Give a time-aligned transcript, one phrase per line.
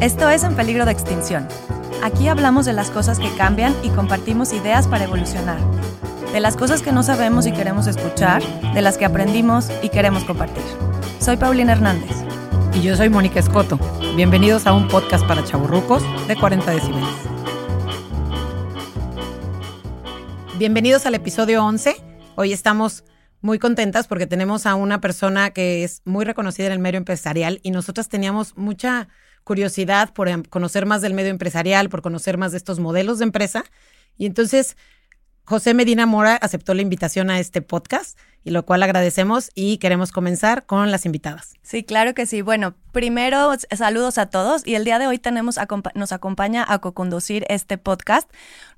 [0.00, 1.48] Esto es En Peligro de Extinción.
[2.04, 5.58] Aquí hablamos de las cosas que cambian y compartimos ideas para evolucionar.
[6.32, 8.40] De las cosas que no sabemos y queremos escuchar,
[8.74, 10.62] de las que aprendimos y queremos compartir.
[11.18, 12.12] Soy Paulina Hernández.
[12.74, 13.76] Y yo soy Mónica Escoto.
[14.14, 17.08] Bienvenidos a un podcast para chaburrucos de 40 decibeles.
[20.58, 21.96] Bienvenidos al episodio 11.
[22.36, 23.02] Hoy estamos
[23.40, 27.58] muy contentas porque tenemos a una persona que es muy reconocida en el medio empresarial
[27.64, 29.08] y nosotras teníamos mucha
[29.48, 33.24] curiosidad por em, conocer más del medio empresarial, por conocer más de estos modelos de
[33.24, 33.64] empresa.
[34.18, 34.76] Y entonces
[35.44, 40.12] José Medina Mora aceptó la invitación a este podcast y lo cual agradecemos y queremos
[40.12, 41.54] comenzar con las invitadas.
[41.62, 42.40] Sí, claro que sí.
[42.40, 45.58] Bueno, primero saludos a todos y el día de hoy tenemos
[45.94, 48.30] nos acompaña a co-conducir este podcast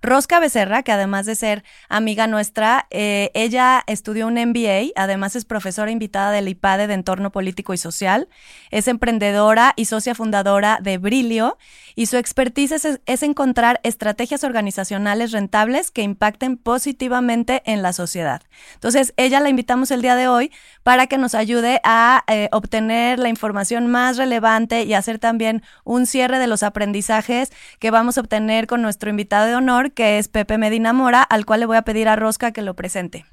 [0.03, 5.45] Rosca Becerra, que además de ser amiga nuestra, eh, ella estudió un MBA, además es
[5.45, 8.29] profesora invitada del IPADE de Entorno Político y Social,
[8.71, 11.59] es emprendedora y socia fundadora de Brilio
[12.01, 18.41] y su expertise es, encontrar estrategias organizacionales rentables que impacten positivamente en la sociedad.
[18.73, 20.51] Entonces, ella la invitamos el día de hoy
[20.83, 26.07] para que nos ayude a eh, obtener la información más relevante y hacer también un
[26.07, 30.29] cierre de los aprendizajes que vamos a obtener con nuestro invitado de honor, que es
[30.29, 33.27] Pepe Medina Mora, al cual le voy a pedir a Rosca que lo presente.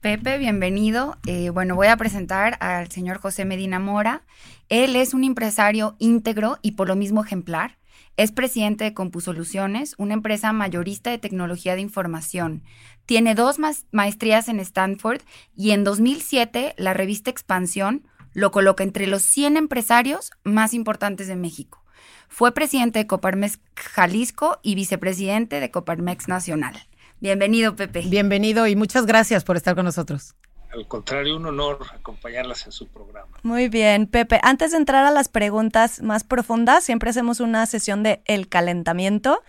[0.00, 1.18] Pepe, bienvenido.
[1.26, 4.22] Eh, bueno, voy a presentar al señor José Medina Mora.
[4.68, 7.79] Él es un empresario íntegro y por lo mismo ejemplar.
[8.20, 12.62] Es presidente de CompuSoluciones, una empresa mayorista de tecnología de información.
[13.06, 13.56] Tiene dos
[13.92, 15.22] maestrías en Stanford
[15.56, 21.36] y en 2007 la revista Expansión lo coloca entre los 100 empresarios más importantes de
[21.36, 21.82] México.
[22.28, 26.76] Fue presidente de Coparmex Jalisco y vicepresidente de Coparmex Nacional.
[27.20, 28.02] Bienvenido, Pepe.
[28.06, 30.34] Bienvenido y muchas gracias por estar con nosotros.
[30.72, 33.36] Al contrario, un honor acompañarlas en su programa.
[33.42, 34.38] Muy bien, Pepe.
[34.42, 39.42] Antes de entrar a las preguntas más profundas, siempre hacemos una sesión de el calentamiento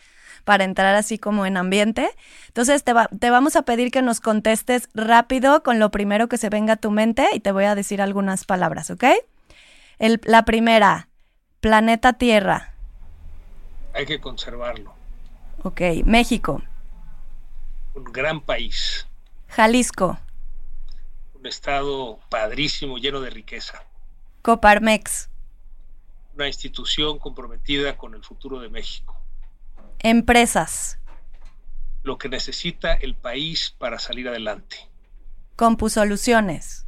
[0.45, 2.09] para entrar así como en ambiente.
[2.47, 6.50] Entonces te, te vamos a pedir que nos contestes rápido con lo primero que se
[6.50, 9.03] venga a tu mente y te voy a decir algunas palabras, ¿ok?
[10.00, 11.07] El, la primera,
[11.59, 12.74] planeta Tierra.
[13.94, 14.91] Hay que conservarlo.
[15.62, 16.63] Ok, México.
[17.94, 19.06] Un gran país.
[19.50, 20.18] Jalisco
[21.41, 23.84] un estado padrísimo, lleno de riqueza.
[24.44, 25.29] Coparmex.
[26.35, 29.19] Una institución comprometida con el futuro de México.
[30.00, 31.00] Empresas.
[32.03, 34.78] Lo que necesita el país para salir adelante.
[35.56, 36.85] Compusoluciones.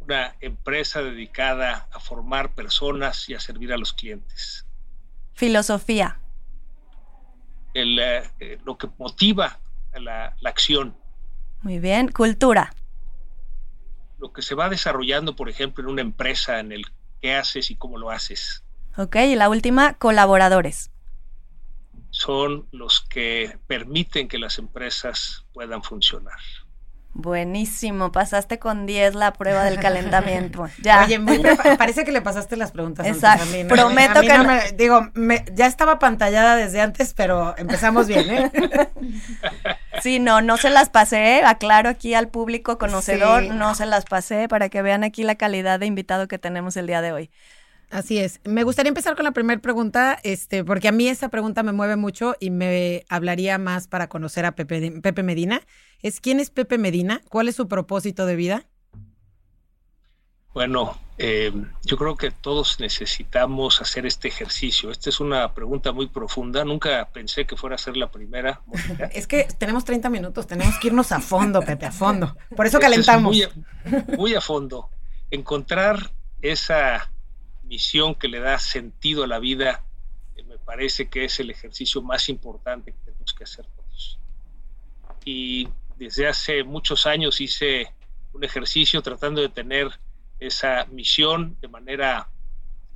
[0.00, 4.66] Una empresa dedicada a formar personas y a servir a los clientes.
[5.32, 6.20] Filosofía.
[7.72, 9.58] Eh, eh, lo que motiva
[9.94, 10.94] la, la acción.
[11.62, 12.08] Muy bien.
[12.08, 12.74] Cultura
[14.22, 16.84] lo que se va desarrollando, por ejemplo, en una empresa, en el
[17.20, 18.62] qué haces y cómo lo haces.
[18.96, 20.92] Ok, y la última, colaboradores.
[22.10, 26.38] Son los que permiten que las empresas puedan funcionar.
[27.14, 30.68] Buenísimo, pasaste con 10 la prueba del calentamiento.
[30.82, 31.04] Ya.
[31.04, 31.20] Oye,
[31.76, 33.42] parece que le pasaste las preguntas Exacto.
[33.42, 34.44] Antes a mí, Prometo que no.
[34.44, 35.10] Me, digo,
[35.52, 38.52] ya estaba pantallada desde antes, pero empezamos bien, ¿eh?
[40.02, 44.48] Sí, no, no se las pasé, aclaro aquí al público conocedor, no se las pasé
[44.48, 47.30] para que vean aquí la calidad de invitado que tenemos el día de hoy.
[47.88, 48.40] Así es.
[48.42, 51.94] Me gustaría empezar con la primera pregunta, este, porque a mí esa pregunta me mueve
[51.94, 55.60] mucho y me hablaría más para conocer a Pepe, Pepe Medina.
[56.00, 58.66] Es quién es Pepe Medina, cuál es su propósito de vida.
[60.54, 61.52] Bueno, eh,
[61.84, 64.90] yo creo que todos necesitamos hacer este ejercicio.
[64.90, 66.64] Esta es una pregunta muy profunda.
[66.64, 68.60] Nunca pensé que fuera a ser la primera.
[69.12, 72.36] es que tenemos 30 minutos, tenemos que irnos a fondo, Pepe, a fondo.
[72.54, 73.34] Por eso calentamos.
[73.34, 73.48] muy,
[74.16, 74.90] muy a fondo.
[75.30, 77.10] Encontrar esa
[77.64, 79.84] misión que le da sentido a la vida,
[80.36, 84.18] eh, me parece que es el ejercicio más importante que tenemos que hacer todos.
[85.24, 87.94] Y desde hace muchos años hice
[88.34, 89.88] un ejercicio tratando de tener
[90.46, 92.28] esa misión de manera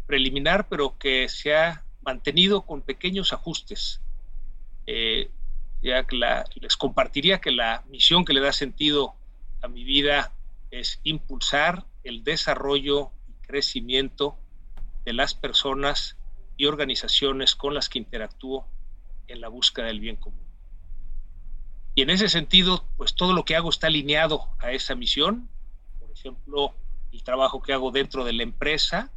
[0.06, 4.00] preliminar, pero que se ha mantenido con pequeños ajustes.
[4.86, 5.30] Eh,
[5.82, 6.16] ya que
[6.60, 9.14] les compartiría que la misión que le da sentido
[9.62, 10.32] a mi vida
[10.70, 14.36] es impulsar el desarrollo y crecimiento
[15.04, 16.16] de las personas
[16.56, 18.66] y organizaciones con las que interactúo
[19.28, 20.46] en la búsqueda del bien común.
[21.94, 25.48] Y en ese sentido, pues todo lo que hago está alineado a esa misión.
[25.98, 26.74] Por ejemplo,
[27.12, 29.10] el trabajo que hago dentro de la empresa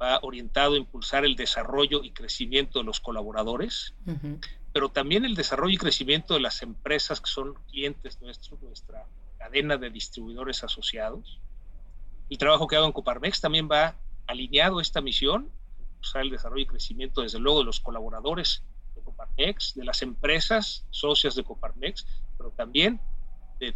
[0.00, 3.94] va orientado a impulsar el desarrollo y crecimiento de los colaboradores,
[4.72, 9.06] pero también el desarrollo y crecimiento de las empresas que son clientes nuestros, nuestra
[9.38, 11.40] cadena de distribuidores asociados.
[12.28, 13.96] El trabajo que hago en Coparmex también va
[14.26, 18.62] alineado esta misión, impulsar el desarrollo y crecimiento, desde luego, de los colaboradores
[18.94, 22.06] de Coparmex, de las empresas socias de Coparmex,
[22.36, 23.00] pero también
[23.60, 23.74] de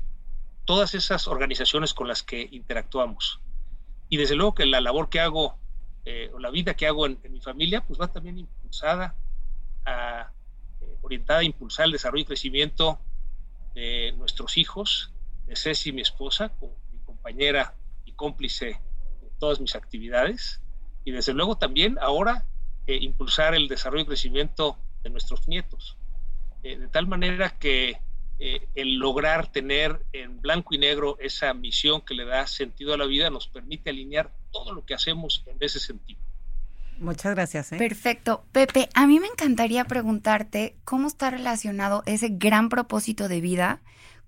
[0.71, 3.41] todas esas organizaciones con las que interactuamos.
[4.09, 5.59] Y desde luego que la labor que hago,
[6.05, 9.17] eh, o la vida que hago en, mi familia, pues va también impulsada,
[9.85, 10.31] a,
[10.81, 13.01] eh, orientada a impulsar el desarrollo y crecimiento
[13.75, 15.13] de nuestros hijos,
[15.49, 16.53] de Ceci, mi esposa,
[16.93, 17.75] mi compañera
[18.05, 20.61] y cómplice de todas mis actividades,
[21.05, 22.47] y desde luego también ahora
[22.87, 25.97] eh, impulsar el desarrollo y crecimiento de nuestros nietos,
[26.63, 27.99] de tal manera que
[28.43, 32.97] eh, el lograr tener en blanco y negro esa misión que le da sentido a
[32.97, 36.19] la vida nos permite alinear todo lo que hacemos en ese sentido.
[36.99, 37.73] Muchas gracias.
[37.73, 37.77] ¿eh?
[37.77, 38.45] Perfecto.
[38.53, 43.83] Pepe, a mí me encantaría preguntarte cómo está relacionado ese gran propósito de vida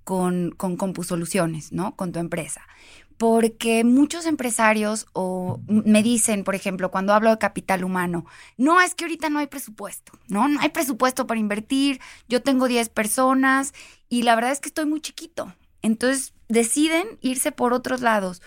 [0.05, 1.97] con, con CompuSoluciones, ¿no?
[1.97, 2.67] Con tu empresa
[3.23, 8.27] porque muchos empresarios o me dicen, por ejemplo, cuando hablo de capital humano,
[8.57, 10.49] no, es que ahorita no hay presupuesto, ¿no?
[10.49, 13.75] No hay presupuesto para invertir, yo tengo 10 personas
[14.13, 15.55] y la verdad es que estoy muy chiquito.
[15.81, 18.43] Entonces deciden irse por otros lados.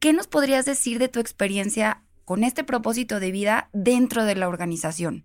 [0.00, 4.48] ¿Qué nos podrías decir de tu experiencia con este propósito de vida dentro de la
[4.48, 5.22] organización?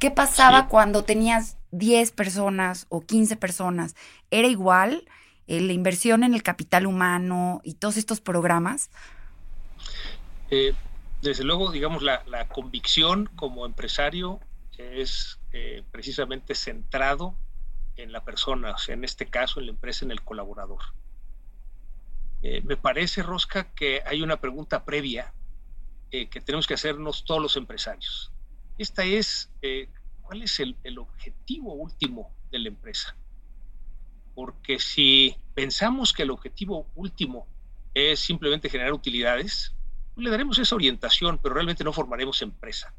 [0.00, 3.94] ¿Qué pasaba cuando tenías 10 personas o 15 personas?
[4.32, 5.04] ¿Era igual?
[5.46, 8.90] Eh, la inversión en el capital humano y todos estos programas?
[10.50, 10.74] Eh,
[11.22, 14.40] desde luego, digamos, la, convicción como empresario
[14.76, 17.36] es eh, precisamente centrado
[17.96, 20.80] en la persona, o sea, en este caso, en la empresa, en el colaborador.
[22.42, 25.32] me parece, Rosca, que hay una pregunta previa
[26.10, 28.32] que tenemos que hacernos todos los empresarios.
[28.78, 29.50] Esta es,
[30.22, 33.16] ¿cuál es el objetivo último de la empresa?
[34.34, 37.46] porque si pensamos que el objetivo último
[37.94, 39.74] es simplemente generar utilidades,
[40.16, 42.94] le daremos esa orientación, pero realmente no formaremos empresa.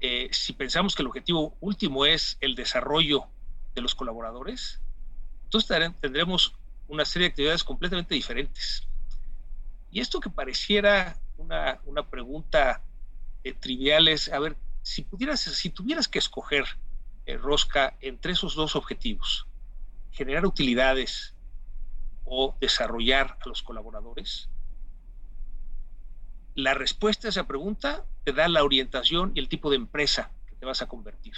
[0.00, 3.28] Eh, si pensamos que el objetivo último es el desarrollo
[3.74, 4.80] de los colaboradores,
[5.44, 6.54] entonces tendremos
[6.88, 8.88] una serie de actividades completamente diferentes.
[9.90, 12.82] Y esto que pareciera una, pregunta
[13.44, 16.64] eh, trivial es, a ver, si, pudieras, si tuvieras que escoger,
[17.26, 19.46] eh, Rosca, entre esos dos objetivos,
[20.10, 21.34] generar utilidades
[22.24, 24.48] o desarrollar a los colaboradores?
[26.54, 30.54] La respuesta a esa pregunta te da la orientación y el tipo de empresa que
[30.56, 31.34] te vas a convertir.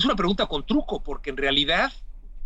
[0.00, 1.92] Es una pregunta con truco, porque en realidad,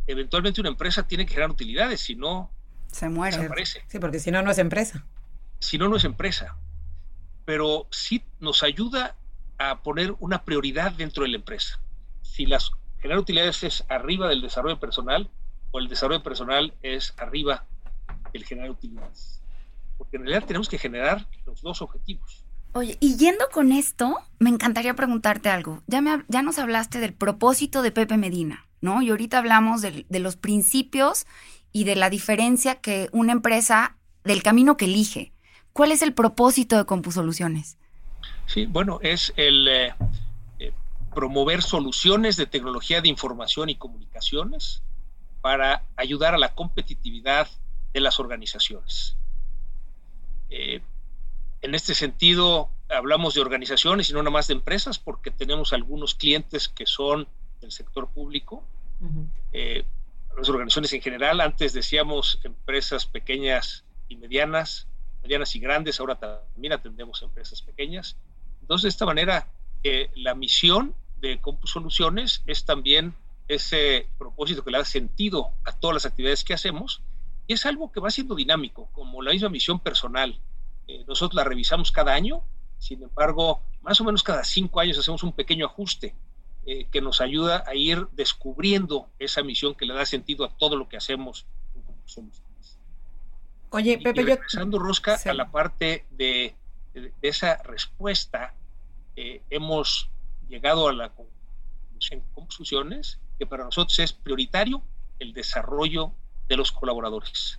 [0.08, 2.50] eventualmente una empresa tiene que generar utilidades, si no,
[2.88, 3.36] se muere.
[3.36, 3.84] Desaparece.
[3.86, 5.06] Sí, porque si no, no es empresa.
[5.60, 6.56] Si no, no es empresa.
[7.44, 9.14] Pero sí nos ayuda
[9.58, 11.78] a poner una prioridad dentro de la empresa.
[12.22, 15.30] Si las generar utilidades es arriba del desarrollo personal
[15.70, 17.66] o el desarrollo personal es arriba
[18.32, 19.40] del generar utilidades.
[19.96, 22.44] Porque en realidad tenemos que generar los dos objetivos.
[22.74, 25.82] Oye, y yendo con esto, me encantaría preguntarte algo.
[25.86, 29.00] Ya, ya nos hablaste del propósito de Pepe Medina, ¿no?
[29.00, 31.24] Y ahorita hablamos de, los principios
[31.72, 35.32] y de la diferencia que una empresa, del camino que elige.
[35.72, 37.78] ¿Cuál es el propósito de CompuSoluciones?
[38.46, 39.94] Sí, bueno, es el, eh,
[41.14, 44.82] promover soluciones de tecnología de información y comunicaciones
[45.42, 47.46] para ayudar a la competitividad
[47.92, 49.16] de las organizaciones.
[50.50, 50.80] Eh,
[51.64, 56.15] en este sentido, hablamos de organizaciones y no nada más de empresas, porque tenemos algunos
[56.15, 57.27] clientes que son
[57.62, 58.62] del sector público.
[59.50, 59.84] Eh,
[60.36, 64.88] las organizaciones en general, antes decíamos empresas pequeñas y medianas,
[65.22, 68.19] medianas y grandes, ahora también atendemos empresas pequeñas.
[68.60, 69.48] Entonces, de esta manera,
[69.82, 73.15] eh, la misión de Soluciones es también
[73.48, 77.00] ese propósito que le da sentido a todas las actividades que hacemos
[77.46, 80.38] y es algo que va siendo dinámico, como la misma misión personal.
[80.86, 82.43] Eh, nosotros la revisamos cada año,
[82.79, 86.14] sin embargo, más o menos cada cinco años hacemos un pequeño ajuste
[86.67, 90.76] eh, que nos ayuda a ir descubriendo esa misión que le da sentido a todo
[90.76, 91.46] lo que hacemos
[92.17, 92.31] en
[93.70, 96.55] Oye, Pepe, y, regresando, Rosca, a la parte de,
[97.22, 98.55] esa respuesta,
[99.17, 100.08] eh, hemos
[100.48, 101.10] llegado a la
[102.34, 104.82] conclusiones que para nosotros es prioritario
[105.19, 106.12] el desarrollo
[106.48, 107.58] de los colaboradores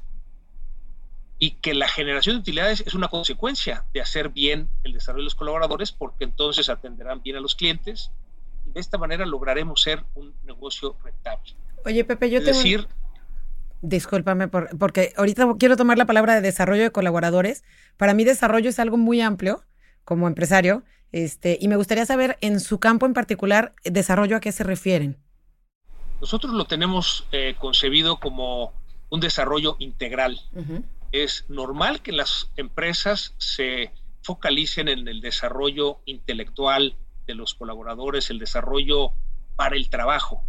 [1.37, 5.25] y que la generación de utilidades es una consecuencia de hacer bien el desarrollo de
[5.25, 8.11] los colaboradores porque entonces atenderán bien a los clientes
[8.65, 11.53] y de esta manera lograremos ser un negocio rentable.
[11.85, 12.87] Oye, Pepe, yo te decir,
[13.81, 17.63] Discúlpame porque ahorita quiero tomar la palabra de desarrollo de colaboradores.
[17.97, 19.63] Para mí desarrollo es algo muy amplio
[20.03, 24.51] como empresario este, y me gustaría saber, en su campo en particular, desarrollo a qué
[24.51, 25.17] se refieren.
[26.19, 28.73] Nosotros lo tenemos eh, concebido como
[29.09, 30.41] un desarrollo integral.
[31.23, 38.37] Es normal que las empresas se focalicen en el desarrollo intelectual de los colaboradores, el
[38.37, 39.13] desarrollo
[39.55, 40.43] para el trabajo,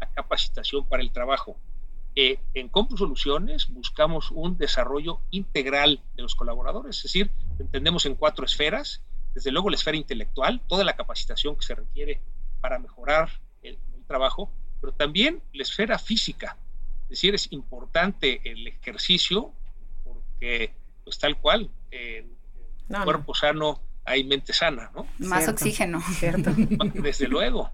[0.00, 1.58] la capacitación para el trabajo.
[2.16, 8.14] Eh, en Compu Soluciones buscamos un desarrollo integral de los colaboradores, es decir, entendemos en
[8.14, 9.02] cuatro esferas,
[9.34, 12.22] desde luego la esfera intelectual, toda la capacitación que se requiere
[12.62, 13.28] para mejorar
[13.62, 14.50] el, trabajo,
[14.80, 16.56] pero también la esfera física,
[17.02, 19.52] es decir, es importante el ejercicio
[20.38, 20.72] porque,
[21.04, 22.36] pues tal cual, en
[23.04, 25.06] cuerpo sano hay mente sana, ¿no?
[25.18, 26.00] Más oxígeno.
[26.00, 26.52] Cierto.
[26.94, 27.72] Desde luego.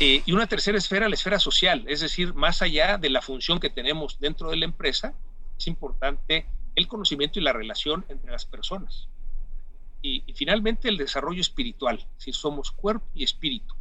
[0.00, 3.60] Eh, y una tercera esfera, la esfera social, es decir, más allá de la función
[3.60, 5.14] que tenemos dentro de la empresa,
[5.58, 9.08] es importante el conocimiento y la relación entre las personas.
[10.02, 13.74] Y, finalmente el desarrollo espiritual, si somos cuerpo y espíritu.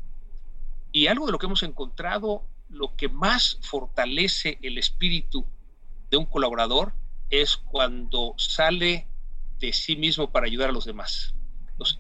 [0.92, 5.46] Y algo de lo que hemos encontrado, lo que más fortalece el espíritu
[6.12, 6.94] de un colaborador
[7.30, 9.08] es cuando sale
[9.60, 11.34] de sí mismo para ayudar a los demás.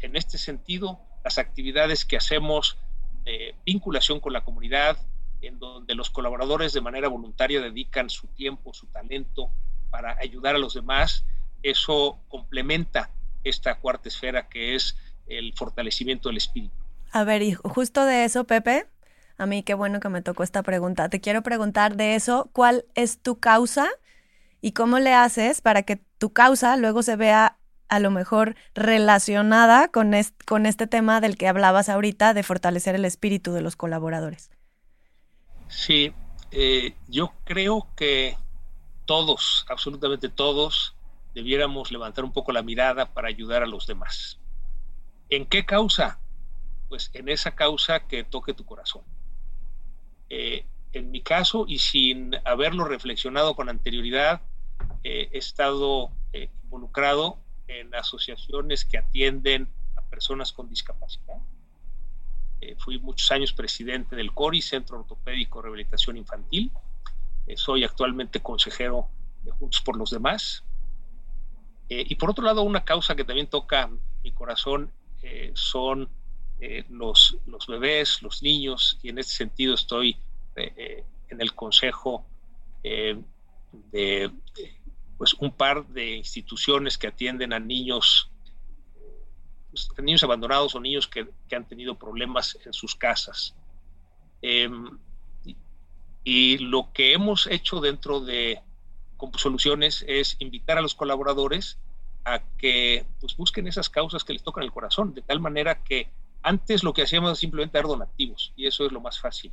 [0.01, 2.77] En este sentido, las actividades que hacemos
[3.23, 4.97] de vinculación con la comunidad,
[5.41, 9.49] en donde los colaboradores de manera voluntaria dedican su tiempo, su talento
[9.89, 11.25] para ayudar a los demás,
[11.63, 13.11] eso complementa
[13.43, 16.75] esta cuarta esfera que es el fortalecimiento del espíritu.
[17.11, 18.87] A ver, y justo de eso, Pepe,
[19.37, 21.09] a mí qué bueno que me tocó esta pregunta.
[21.09, 23.89] Te quiero preguntar de eso, ¿cuál es tu causa
[24.65, 29.89] y cómo le haces para que tu causa luego se vea a lo mejor relacionada
[29.89, 34.49] con, con este tema del que hablabas ahorita de fortalecer el espíritu de los colaboradores.
[35.67, 36.15] Sí,
[36.49, 38.39] eh, yo creo que
[39.05, 40.95] todos, absolutamente todos,
[41.35, 44.39] debiéramos levantar un poco la mirada para ayudar a los demás.
[45.29, 46.19] ¿En qué causa?
[46.89, 49.03] Pues en esa causa que toque tu corazón.
[50.31, 54.41] Eh, en mi caso, y sin haberlo reflexionado con anterioridad,
[55.03, 61.37] eh, he estado involucrado en asociaciones que atienden a personas con discapacidad.
[62.61, 66.71] Eh, fui muchos años presidente del CORI, Centro Ortopédico Rehabilitación Infantil.
[67.47, 69.07] Eh, soy actualmente consejero
[69.43, 70.63] de Juntos por los Demás.
[71.89, 73.89] Eh, y por otro lado, una causa que también toca
[74.23, 74.91] mi corazón
[75.55, 76.07] son
[76.89, 80.17] los, los bebés, los niños, y en este sentido estoy
[80.55, 82.23] en el consejo
[83.91, 84.31] de
[85.17, 88.29] pues un par de instituciones que atienden a niños,
[89.71, 93.55] pues, niños abandonados o niños que, han tenido problemas en sus casas.
[94.41, 94.97] Em,
[96.23, 98.61] y, lo que hemos hecho dentro de
[99.37, 101.79] Soluciones es invitar a los colaboradores
[102.25, 106.09] a que pues, busquen esas causas que les tocan el corazón, de tal manera que
[106.43, 109.51] antes lo que hacíamos era simplemente dar donativos, y eso es lo más fácil.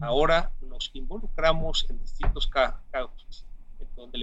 [0.00, 2.48] Ahora nos involucramos en distintos
[2.92, 3.17] donde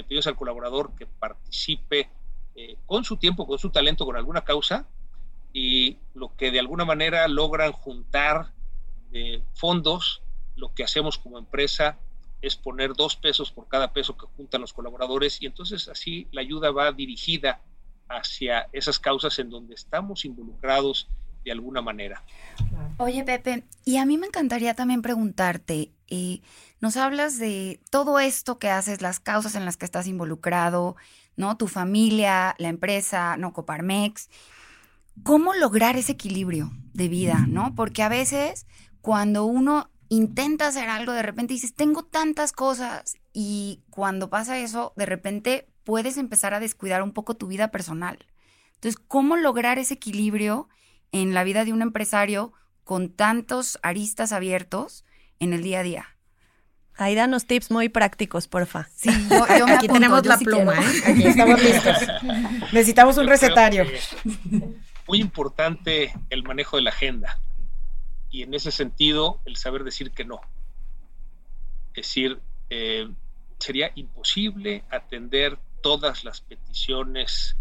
[0.05, 2.09] pedimos al colaborador que participe
[2.55, 4.87] eh, con su tiempo, con su talento, con alguna causa,
[5.51, 8.51] y lo que de alguna manera logran juntar
[9.11, 10.21] de fondos,
[10.55, 11.97] lo que hacemos como empresa
[12.41, 16.41] es poner dos pesos por cada peso que juntan los colaboradores y entonces así la
[16.41, 17.61] ayuda va dirigida
[18.07, 21.07] hacia esas causas en donde estamos involucrados
[21.43, 22.23] de alguna manera.
[22.97, 26.41] Oye, Pepe, y a mí me encantaría también preguntarte, eh,
[26.85, 30.95] nos hablas de todo esto que haces, las causas en las que estás involucrado,
[31.35, 31.57] ¿no?
[31.57, 33.53] Tu familia, la empresa, ¿no?
[33.53, 34.29] Coparmex.
[35.23, 37.73] ¿Cómo lograr ese equilibrio de vida, ¿no?
[37.73, 38.67] Porque a veces
[39.01, 44.93] cuando uno intenta hacer algo, de repente dices, tengo tantas cosas y cuando pasa eso,
[44.95, 48.19] de repente puedes empezar a descuidar un poco tu vida personal.
[48.75, 50.69] Entonces, ¿cómo lograr ese equilibrio
[51.11, 55.03] en la vida de un empresario con tantos aristas abiertos
[55.39, 56.14] en el día a día.
[56.97, 58.87] Ahí danos tips muy prácticos, porfa.
[58.95, 61.01] Sí, yo, Aquí tenemos la pluma, ¿eh?
[61.05, 61.97] Aquí estamos listos.
[62.71, 63.85] Necesitamos un recetario.
[65.07, 67.39] Muy importante el manejo de la agenda.
[68.31, 70.39] Y en ese sentido, el saber decir que no.
[71.93, 73.09] Es decir, eh,
[73.59, 77.55] sería imposible atender todas las peticiones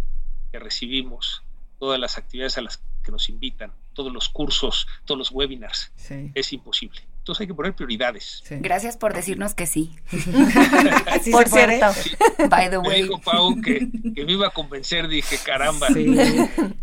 [0.53, 1.43] que recibimos,
[1.79, 5.93] todas las actividades a las que nos invitan, todos los cursos, todos los webinars.
[6.35, 7.03] Es imposible.
[7.25, 8.45] Entonces hay que poner prioridades.
[8.50, 9.97] Gracias por decirnos que sí.
[11.33, 11.87] por cierto.
[12.50, 13.00] By the way.
[13.00, 13.88] Me dijo Pau que,
[14.26, 15.88] me iba a convencer, dije, caramba.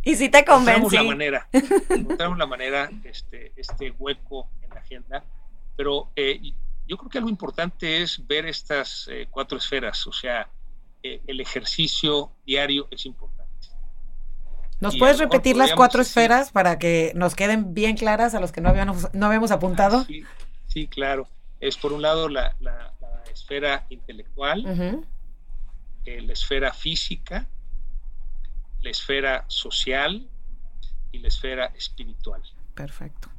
[0.04, 0.96] y si te convencí.
[0.96, 1.48] la manera,
[1.90, 5.24] encontramos la manera, este, este hueco en la agenda.
[5.78, 6.42] Pero eh,
[6.88, 10.50] yo creo que algo importante es ver estas eh, cuatro esferas, o sea,
[11.04, 13.41] eh, el ejercicio diario es importante
[14.82, 18.62] ¿Nos puedes repetir las cuatro esferas para que nos queden bien claras a los que
[18.62, 20.06] no habíamos, no habíamos apuntado?
[20.68, 21.28] Sí, claro.
[21.60, 22.56] Es por un lado la,
[23.32, 25.06] esfera intelectual,
[26.06, 27.48] eh, la esfera física,
[28.82, 30.28] la esfera social
[31.12, 32.42] y la esfera espiritual.
[32.74, 33.30] Perfecto.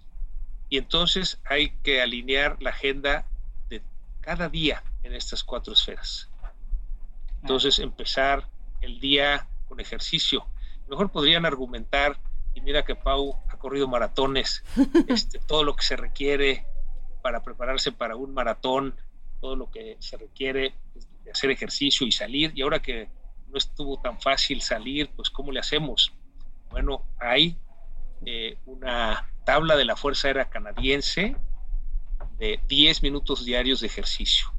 [0.68, 3.26] Y entonces hay que alinear la agenda
[3.68, 3.82] de
[4.20, 6.28] cada día en estas cuatro esferas.
[7.42, 8.49] Entonces empezar
[8.80, 10.46] el día con ejercicio.
[10.92, 12.18] Mejor podrían argumentar,
[12.52, 14.62] y mira que Pau ha corrido maratones,
[15.08, 16.66] este, todo lo que se requiere
[17.22, 18.94] para prepararse para un maratón,
[19.40, 20.75] todo lo que se requiere
[21.25, 22.52] de hacer ejercicio y salir.
[22.54, 23.08] Y ahora que
[23.49, 26.12] no estuvo tan fácil salir, pues ¿cómo le hacemos?
[26.68, 27.56] Bueno, hay
[28.26, 31.38] eh, una tabla de la Fuerza Aérea Canadiense
[32.37, 34.52] de 10 minutos diarios de ejercicio.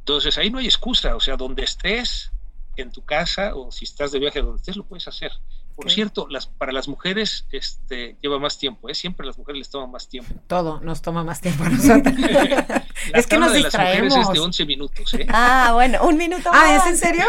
[0.00, 2.30] Entonces ahí no hay excusa, o sea, donde estés,
[2.76, 5.32] en tu casa o si estás de viaje donde estés, lo puedes hacer.
[5.76, 8.94] Por cierto, las, para las mujeres este, lleva más tiempo, ¿eh?
[8.94, 10.34] siempre a las mujeres les toma más tiempo.
[10.46, 12.14] Todo nos toma más tiempo a nosotros.
[13.12, 14.14] es que nos de distraemos.
[14.14, 15.14] Las mujeres es de 11 minutos.
[15.14, 15.26] ¿eh?
[15.28, 16.62] Ah, bueno, un minuto más.
[16.64, 17.24] Ah, ¿es en serio?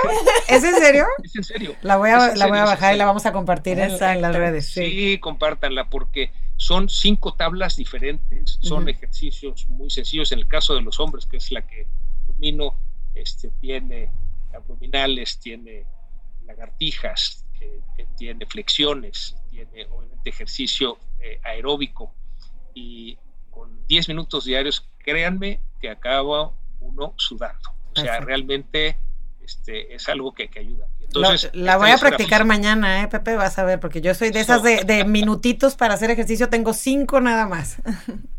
[0.48, 1.06] ¿Es en serio?
[1.24, 1.76] Es en serio.
[1.82, 4.68] La voy a, la voy a bajar y la vamos a compartir en, las redes.
[4.68, 4.86] Sí.
[4.86, 10.32] sí, compártanla porque son cinco tablas diferentes, son ejercicios muy sencillos.
[10.32, 11.86] En el caso de los hombres, que es la que
[12.28, 12.78] domino,
[13.14, 14.10] este, tiene
[14.58, 15.86] abdominales, tiene
[16.46, 17.46] lagartijas,
[18.18, 22.14] tiene flexiones, tiene obviamente ejercicio eh, aeróbico
[22.74, 23.18] y
[23.50, 27.72] con 10 minutos diarios, créanme que acaba uno sudando.
[27.96, 28.98] O sea, realmente
[29.44, 30.88] este, es algo que, ayuda.
[31.00, 33.36] Entonces, la voy a practicar mañana, ¿eh, Pepe?
[33.36, 36.74] Vas a ver, porque yo soy de esas de, de minutitos para hacer ejercicio, tengo
[36.74, 37.78] cinco nada más.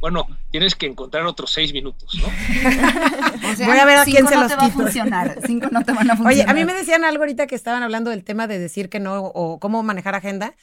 [0.00, 2.26] bueno, tienes que encontrar otros seis minutos, ¿no?
[3.66, 5.92] Voy a ver a quién se no los te va a funcionar, cinco no te
[5.92, 6.32] van a funcionar.
[6.32, 9.00] Oye, a mí me decían algo ahorita que estaban hablando del tema de decir que
[9.00, 10.54] no o cómo manejar agenda.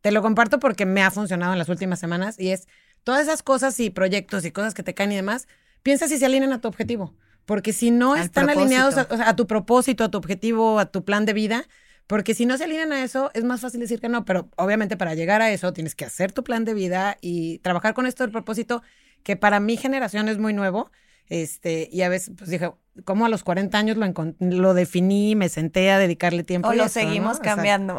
[0.00, 2.68] Te lo comparto porque me ha funcionado en las últimas semanas y es
[3.04, 5.48] todas esas cosas y proyectos y cosas que te caen y demás,
[5.82, 7.14] piensa si se alinean a tu objetivo.
[7.46, 11.34] Porque si no están alineados a tu propósito, a tu objetivo, a tu plan de
[11.34, 11.66] vida,
[12.06, 14.96] porque si no se alinean a eso, es más fácil decir que no, pero obviamente
[14.96, 18.22] para llegar a eso tienes que hacer tu plan de vida y trabajar con esto
[18.22, 18.82] del propósito,
[19.22, 20.90] que para mi generación es muy nuevo.
[21.30, 22.70] Este, y a veces, pues dije,
[23.04, 26.68] ¿cómo a los 40 años lo, lo definí, me senté a dedicarle tiempo?
[26.68, 27.98] O lo seguimos cambiando.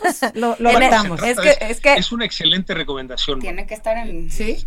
[0.00, 3.40] pues, lo, lo Es, que, es, que, es una excelente recomendación.
[3.40, 4.30] Tiene que estar en...
[4.30, 4.66] Sí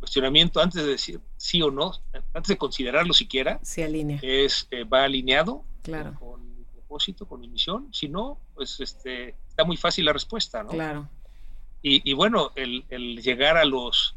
[0.00, 1.92] cuestionamiento antes de decir sí o no,
[2.32, 4.18] antes de considerarlo siquiera, se alinea.
[4.22, 6.49] Es, eh, va alineado claro con
[7.38, 7.88] mi misión.
[7.92, 10.70] Si no, pues este, está muy fácil la respuesta, ¿no?
[10.70, 11.08] Claro.
[11.82, 14.14] Y, bueno, el, llegar a los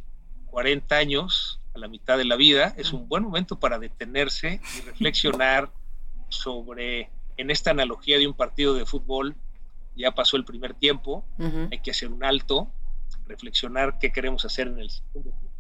[0.48, 4.82] 40 años, a la mitad de la vida, es un buen momento para detenerse y
[4.82, 5.72] reflexionar
[6.28, 9.38] sobre, en esta analogía de un partido de fútbol,
[9.96, 11.24] ya pasó el primer tiempo,
[11.72, 12.70] hay que hacer un alto,
[13.28, 15.54] reflexionar qué queremos hacer en el segundo tiempo.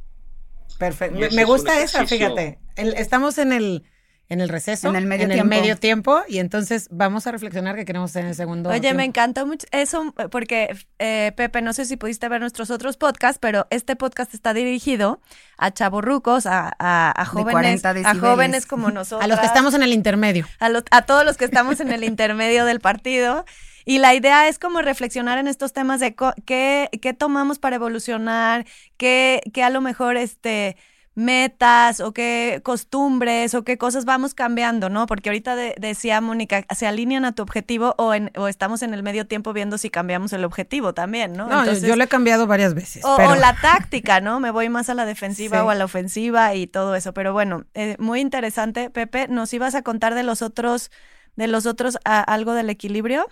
[0.77, 1.19] Perfecto.
[1.33, 2.59] Me, gusta esa, fíjate.
[2.75, 3.83] estamos en el
[4.29, 5.43] en el receso, en el medio, en tiempo.
[5.43, 8.69] El medio tiempo, y entonces vamos a reflexionar qué queremos hacer en el segundo.
[8.69, 12.97] Oye, me encantó mucho eso, porque eh, Pepe, no sé si pudiste ver nuestros otros
[12.97, 15.21] podcasts, pero este podcast está dirigido
[15.57, 19.23] a chavorrucos, a, a, jóvenes, a jóvenes como nosotros.
[19.23, 20.47] A los que estamos en el intermedio.
[20.59, 23.45] A, los, a todos los que estamos en el intermedio del partido.
[23.85, 28.65] Y la idea es como reflexionar en estos temas de qué, qué tomamos para evolucionar,
[28.95, 30.77] qué, qué a lo mejor este
[31.15, 35.05] metas o qué costumbres o qué cosas vamos cambiando, ¿no?
[35.05, 39.03] Porque ahorita decía Mónica, se alinean a tu objetivo o, en, o estamos en el
[39.03, 41.47] medio tiempo viendo si cambiamos el objetivo también, ¿no?
[41.47, 43.05] No, yo, lo he cambiado varias veces.
[43.05, 44.39] O, la táctica, ¿no?
[44.39, 47.13] Me voy más a la defensiva o a la ofensiva y todo eso.
[47.13, 48.89] Pero bueno, eh, muy interesante.
[48.89, 50.91] Pepe, ¿nos ibas a contar de los otros,
[51.35, 53.27] de los otros algo del equilibrio?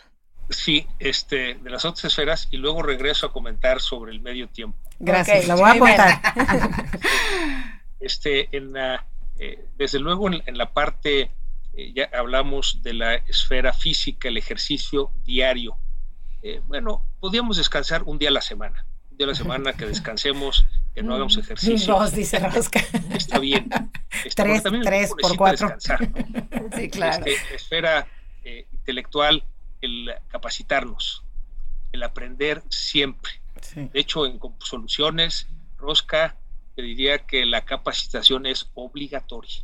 [0.49, 4.77] Sí, este, de las otras esferas y luego regreso a comentar sobre el medio tiempo.
[5.03, 6.21] Gracias, la voy a apuntar.
[7.99, 9.05] este, en la,
[9.39, 11.31] eh, desde luego en, la parte,
[11.73, 15.75] eh, ya hablamos de la esfera física, el ejercicio diario.
[16.43, 18.85] Eh, bueno, podríamos descansar un día a la semana.
[19.09, 21.95] Un día a la semana que descansemos, que no hagamos ejercicio.
[21.95, 22.81] Dos, dice Rosca.
[23.15, 23.67] Está bien.
[24.35, 25.75] Tres, tres por cuatro.
[26.75, 27.25] Sí, claro.
[27.25, 28.07] Este, esfera
[28.71, 29.43] intelectual,
[29.81, 31.23] el capacitarnos,
[31.91, 33.40] el aprender siempre.
[33.75, 35.47] De hecho, en soluciones,
[35.77, 36.37] Rosca,
[36.75, 39.63] te diría que la capacitación es obligatoria.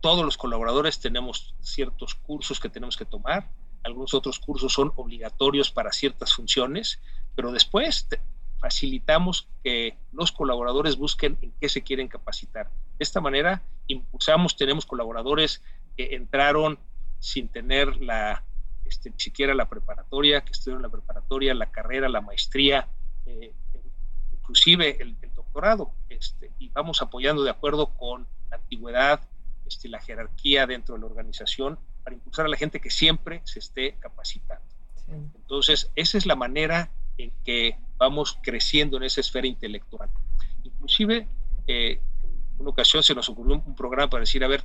[0.00, 3.50] Todos los colaboradores tenemos ciertos cursos que tenemos que tomar,
[3.84, 7.00] algunos otros cursos son obligatorios para ciertas funciones,
[7.36, 8.08] pero después
[8.58, 12.70] facilitamos que los colaboradores busquen en qué se quieren capacitar.
[12.98, 15.62] De esta manera impulsamos, tenemos colaboradores
[15.96, 16.78] que entraron
[17.18, 18.42] sin tener la
[18.84, 22.88] este, ni siquiera la preparatoria, que estudiaron la preparatoria, la carrera, la maestría,
[23.26, 23.52] eh,
[24.32, 29.20] inclusive el, doctorado, este, y vamos apoyando de acuerdo con la antigüedad,
[29.66, 33.60] este, la jerarquía dentro de la organización, para impulsar a la gente que siempre se
[33.60, 34.64] esté capacitando.
[35.08, 40.10] Entonces, esa es la manera en que vamos creciendo en esa esfera intelectual.
[40.64, 41.28] Inclusive,
[41.66, 44.64] eh, en una ocasión se nos ocurrió un programa para decir, a ver,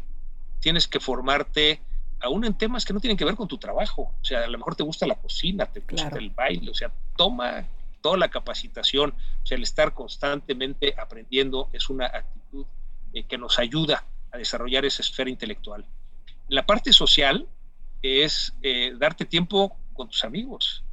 [0.60, 1.82] tienes que formarte
[2.22, 4.14] aún en temas que no tienen que ver con tu trabajo.
[4.22, 6.92] O sea, a lo mejor te gusta la cocina, te gusta el baile, o sea,
[7.16, 7.66] toma
[8.02, 12.66] toda la capacitación, o sea, el estar constantemente aprendiendo es una actitud
[13.14, 15.86] eh, que nos ayuda a desarrollar esa esfera intelectual.
[16.48, 17.48] La parte social
[18.02, 20.84] es eh, darte tiempo con tus amigos,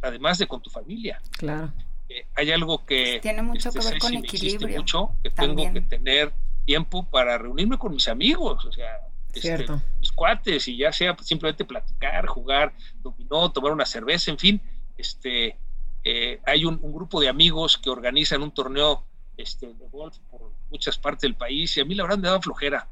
[0.00, 1.20] además de con tu familia.
[1.32, 1.72] Claro.
[2.08, 4.78] Eh, hay algo que tiene mucho que ver con equilibrio.
[4.78, 6.32] Mucho, que tengo que tener
[6.64, 9.00] tiempo para reunirme con mis amigos, o sea,
[9.34, 9.66] este,
[9.98, 14.62] mis cuates y ya sea simplemente platicar, jugar dominó, tomar una cerveza, en fin,
[14.96, 15.58] este,
[16.04, 19.04] eh, hay un, grupo de amigos que organizan un torneo
[19.36, 22.40] este, de golf por muchas partes del país y a mí la verdad me daba
[22.40, 22.88] flojera.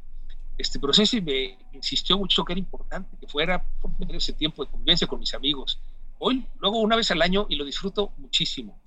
[0.56, 4.64] Este, pero sí me insistió mucho que era importante que fuera por tener ese tiempo
[4.64, 5.80] de convivencia con mis amigos.
[6.18, 8.80] Hoy, luego una vez al año y lo disfruto muchísimo.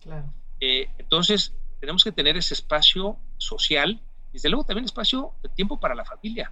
[0.60, 5.80] Eh, entonces, tenemos que tener ese espacio social y desde luego también espacio de tiempo
[5.80, 6.52] para la familia.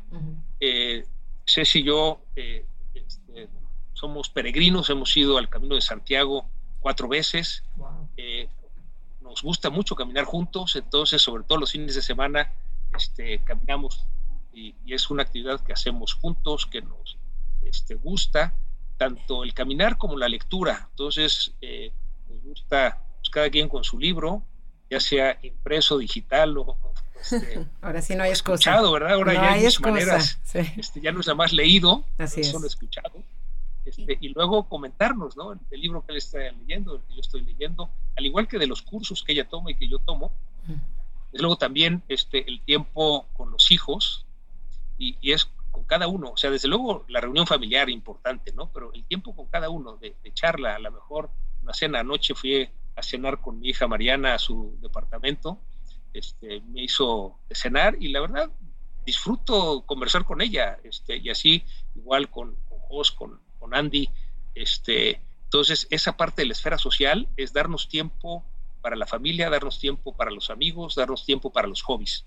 [0.59, 1.05] Eh,
[1.45, 3.49] Ceci y yo eh, este,
[3.93, 6.45] somos peregrinos, hemos ido al Camino de Santiago
[6.79, 7.63] cuatro veces.
[8.17, 8.49] Eh,
[9.21, 12.51] nos gusta mucho caminar juntos, entonces, sobre todo los fines de semana,
[12.95, 14.05] este, caminamos
[14.53, 17.17] y, es una actividad que hacemos juntos, que nos
[17.63, 18.55] este, gusta,
[18.97, 20.87] tanto el caminar como la lectura.
[20.91, 21.91] Entonces, eh,
[22.27, 24.43] nos gusta pues, cada quien con su libro,
[24.89, 26.77] ya sea impreso, digital o...
[27.21, 29.13] Este, Ahora sí no hay escuchado, ¿verdad?
[29.13, 33.23] Ahora ya hay, maneras, este, ya no es nada más leído, Así solo escuchado.
[33.85, 35.53] Este, y luego comentarnos, ¿no?
[35.53, 38.67] El, libro que él está leyendo, el que yo estoy leyendo, al igual que de
[38.67, 40.31] los cursos que ella toma y que yo tomo.
[41.31, 44.25] Desde luego también este, el tiempo con los hijos,
[44.97, 48.69] y, es con cada uno, o sea, desde luego la reunión familiar importante, ¿no?
[48.71, 51.29] Pero el tiempo con cada uno, de, charla, a lo mejor
[51.63, 55.59] una cena anoche fui a cenar con mi hija Mariana a su departamento,
[56.13, 58.51] este, me hizo cenar y la verdad
[59.05, 61.63] disfruto conversar con ella, este, y así
[61.95, 64.09] igual con, con Jos, con, con Andy.
[64.53, 68.45] Este, entonces, esa parte de la esfera social es darnos tiempo
[68.81, 72.25] para la familia, darnos tiempo para los amigos, darnos tiempo para los hobbies.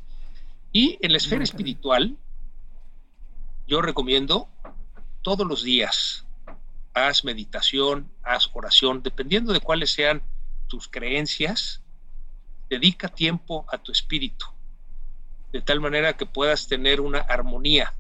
[0.73, 2.17] Y en la esfera espiritual,
[3.67, 4.49] yo recomiendo
[5.23, 6.27] todos los días,
[6.95, 10.23] haz meditación, haz oración, dependiendo de cuáles sean
[10.67, 11.83] tus creencias,
[12.73, 14.47] dedica tiempo a tu espíritu,
[15.53, 17.93] de tal manera que puedas tener una armonía.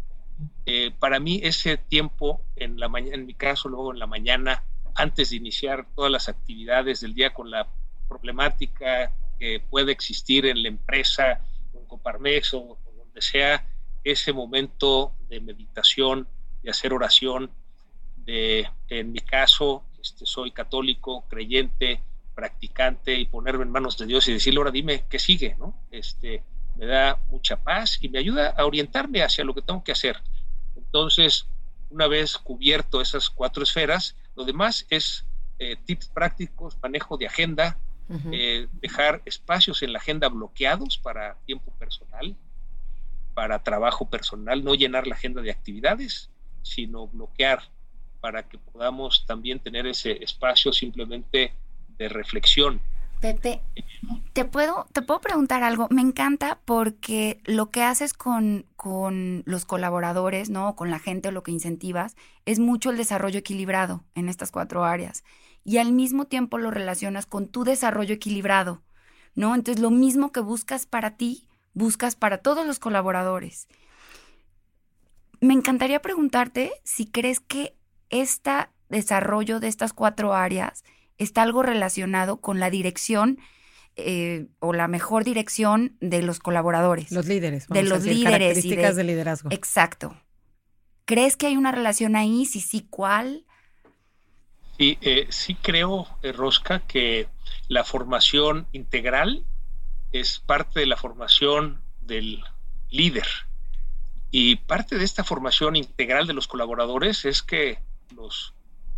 [0.65, 4.65] Eh, para mí ese tiempo en la mañana, en mi caso luego en la mañana,
[4.95, 7.69] antes de iniciar todas las actividades del día con la
[8.09, 13.69] problemática que puede existir en la empresa, en Coparmex o, donde sea,
[14.03, 16.27] ese momento de meditación,
[16.63, 17.51] de hacer oración,
[18.17, 22.01] de, en mi caso, este, soy católico, creyente,
[22.35, 25.75] practicante y ponerme en manos de Dios y decirle, ahora dime qué sigue, ¿no?
[25.91, 26.43] Este,
[26.77, 30.17] me da mucha paz y me ayuda a orientarme hacia lo que tengo que hacer.
[30.77, 31.47] Entonces,
[31.91, 35.27] una vez cubierto esas cuatro esferas, lo demás es
[35.59, 37.79] eh, tips prácticos, manejo de agenda,
[38.31, 42.37] eh, dejar espacios en la agenda bloqueados para tiempo personal,
[43.33, 46.29] para trabajo personal, no llenar la agenda de actividades,
[46.63, 47.63] sino bloquear
[48.21, 51.55] para que podamos también tener ese espacio simplemente
[51.99, 52.81] de reflexión
[53.23, 53.63] Pepe,
[54.33, 55.87] te puedo, te puedo preguntar algo.
[55.91, 60.75] Me encanta porque lo que haces con, con los colaboradores, ¿no?
[60.75, 65.23] Con la gente lo que incentivas, es mucho el desarrollo equilibrado en estas cuatro áreas.
[65.63, 68.83] Y al mismo tiempo lo relacionas con tu desarrollo equilibrado,
[69.37, 69.55] ¿no?
[69.55, 73.69] Entonces, lo mismo que buscas para ti, buscas para todos los colaboradores.
[75.41, 77.77] Me encantaría preguntarte si crees que
[78.11, 80.83] este desarrollo de estas cuatro áreas
[81.23, 83.39] está algo relacionado con la dirección
[83.97, 87.13] eh, o la mejor dirección de los colaboradores.
[87.13, 87.69] Los líderes.
[87.69, 88.25] de los líderes.
[88.25, 89.51] Características de, liderazgo.
[89.53, 90.17] Exacto.
[91.05, 92.47] ¿Crees que hay una relación ahí?
[92.47, 93.45] Si sí, ¿cuál?
[94.79, 97.29] Sí, eh, sí creo, eh, Rosca, que
[97.69, 99.45] la formación integral
[100.11, 102.43] es parte de la formación del
[102.89, 103.27] líder.
[104.31, 107.79] Y parte de esta formación integral de los colaboradores es que
[108.17, 108.55] los,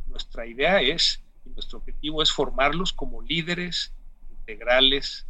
[0.06, 3.92] nuestra idea es nuestro objetivo es formarlos como líderes
[4.30, 5.26] integrales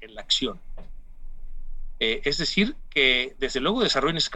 [0.00, 0.60] en la acción.
[1.98, 4.30] Eh, es decir, que desde luego desarrollen esas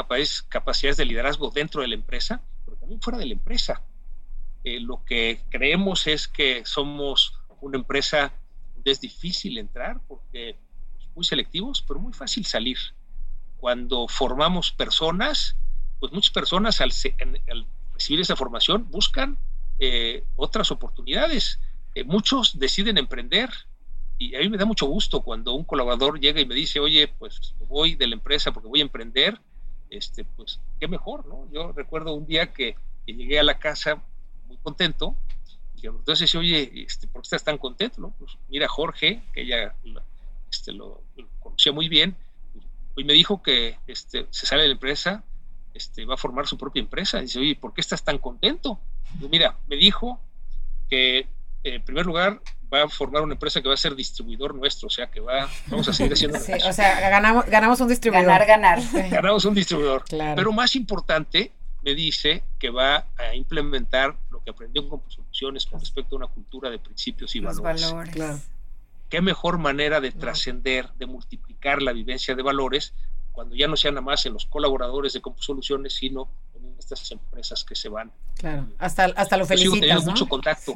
[0.49, 3.83] capacidades, de liderazgo dentro de la empresa, pero también fuera de la empresa.
[4.65, 8.33] Eh, lo que creemos es que somos una empresa
[8.75, 10.57] donde es difícil entrar porque
[11.15, 12.79] muy selectivos, pero muy fácil salir.
[13.59, 15.57] Cuando formamos personas,
[15.99, 16.93] pues muchas personas al,
[17.93, 19.37] recibir esa formación buscan
[19.81, 21.59] eh, otras oportunidades.
[21.95, 23.51] Eh, muchos deciden emprender
[24.19, 27.09] y a mí me da mucho gusto cuando un colaborador llega y me dice, oye,
[27.09, 29.41] pues voy de la empresa porque voy a emprender,
[29.89, 31.51] este, pues qué mejor, ¿no?
[31.51, 34.01] Yo recuerdo un día que, llegué a la casa
[34.47, 35.17] muy contento,
[35.75, 38.01] y entonces, oye, este, ¿por qué estás tan contento?
[38.01, 38.15] No?
[38.19, 39.75] Pues mira, Jorge, que ella
[40.49, 41.03] este, lo,
[41.41, 42.15] conocía muy bien,
[42.97, 45.25] hoy me dijo que este, se sale de la empresa,
[45.75, 47.19] este, va a formar su propia empresa.
[47.19, 48.79] Y dice, oye, ¿por qué estás tan contento?
[49.31, 50.21] mira, me dijo
[50.89, 51.27] que
[51.65, 52.41] en primer lugar
[52.73, 55.49] va a formar una empresa que va a ser distribuidor nuestro, o sea que va,
[55.67, 56.39] vamos a seguir haciendo.
[56.41, 58.27] Sí, o sea, ganamos, ganamos un distribuidor.
[58.27, 59.11] Ganar, ganar.
[59.11, 60.05] Ganamos un distribuidor.
[60.09, 61.53] Pero más importante,
[61.83, 66.27] me dice que va a implementar lo que aprendió con soluciones con respecto a una
[66.27, 67.91] cultura de principios y Los valores.
[67.91, 68.15] valores.
[68.15, 68.41] Claro.
[69.09, 72.95] Qué mejor manera de trascender, de multiplicar la vivencia de valores
[73.33, 77.65] cuando ya no sean nada más en los colaboradores de Soluciones, sino en estas empresas
[77.65, 78.11] que se van.
[78.37, 80.75] Claro, hasta, hasta lo pues felicitas, mucho contacto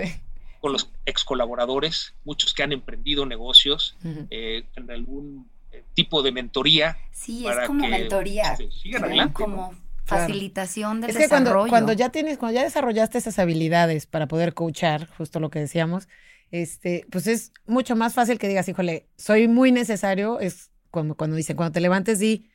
[0.60, 3.96] con los ex colaboradores, muchos que han emprendido negocios
[4.30, 6.96] eh, en algún eh, tipo de mentoría.
[7.12, 8.56] Sí, es como mentoría.
[8.58, 14.06] Este, como facilitación del es que Cuando, cuando ya tienes, cuando ya desarrollaste esas habilidades
[14.06, 16.08] para poder coachar, justo lo que decíamos,
[16.50, 21.36] este, pues es mucho más fácil que digas, híjole, soy muy necesario, es cuando, cuando
[21.36, 22.48] dicen, cuando te levantes, di,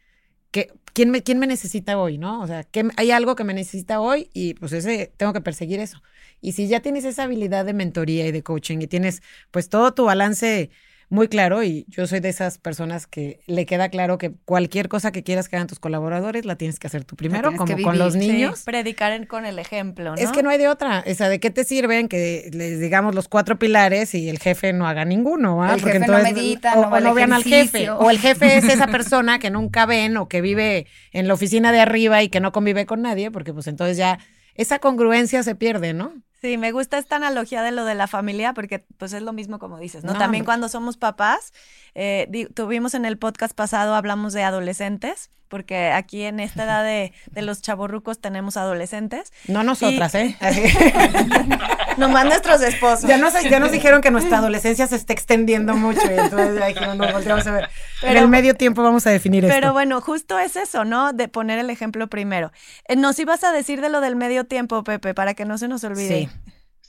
[0.51, 2.41] que, ¿quién, me, ¿quién me necesita hoy, no?
[2.41, 2.65] O sea,
[2.97, 6.01] hay algo que me necesita hoy y pues ese, tengo que perseguir eso.
[6.41, 9.21] Y si ya tienes esa habilidad de mentoría y de coaching y tienes
[9.51, 10.71] pues todo tu balance
[11.09, 15.11] muy claro y yo soy de esas personas que le queda claro que cualquier cosa
[15.11, 18.15] que quieras que hagan tus colaboradores la tienes que hacer tú primero, como con los
[18.15, 18.61] niños.
[18.63, 20.21] predicar con el ejemplo, ¿no?
[20.21, 21.03] Es que no hay de otra.
[21.07, 24.71] O sea, ¿de qué te sirven que les digamos los cuatro pilares y el jefe
[24.71, 25.63] no haga ninguno?
[25.63, 25.77] ¿ah?
[25.81, 27.89] Porque entonces, no medita, o, no, vean al jefe.
[27.89, 31.71] O el jefe es esa persona que nunca ven o que vive en la oficina
[31.71, 34.19] de arriba y que no convive con nadie, porque pues entonces ya
[34.53, 36.13] esa congruencia se pierde, ¿no?
[36.41, 39.59] Sí, me gusta esta analogía de lo de la familia porque pues es lo mismo
[39.59, 40.17] como dices, ¿no?
[40.17, 41.53] También cuando somos papás,
[41.95, 47.11] eh, tuvimos en el podcast pasado, hablamos de adolescentes, porque aquí en esta edad de,
[47.41, 49.33] los chaborrucos tenemos adolescentes.
[49.47, 50.37] No nosotras, ¿eh?
[51.97, 53.09] Nomás nuestros esposos.
[53.09, 56.67] Ya nos, ya nos dijeron que nuestra adolescencia se está extendiendo mucho y entonces ya
[56.67, 57.69] dijimos, nos volteamos a ver.
[57.99, 59.53] Pero, en el medio tiempo vamos a definir esto.
[59.53, 61.11] Pero bueno, justo es eso, ¿no?
[61.11, 62.51] De poner el ejemplo primero.
[62.87, 65.67] Eh, nos ibas a decir de lo del medio tiempo, Pepe, para que no se
[65.67, 66.07] nos olvide.
[66.07, 66.29] Sí.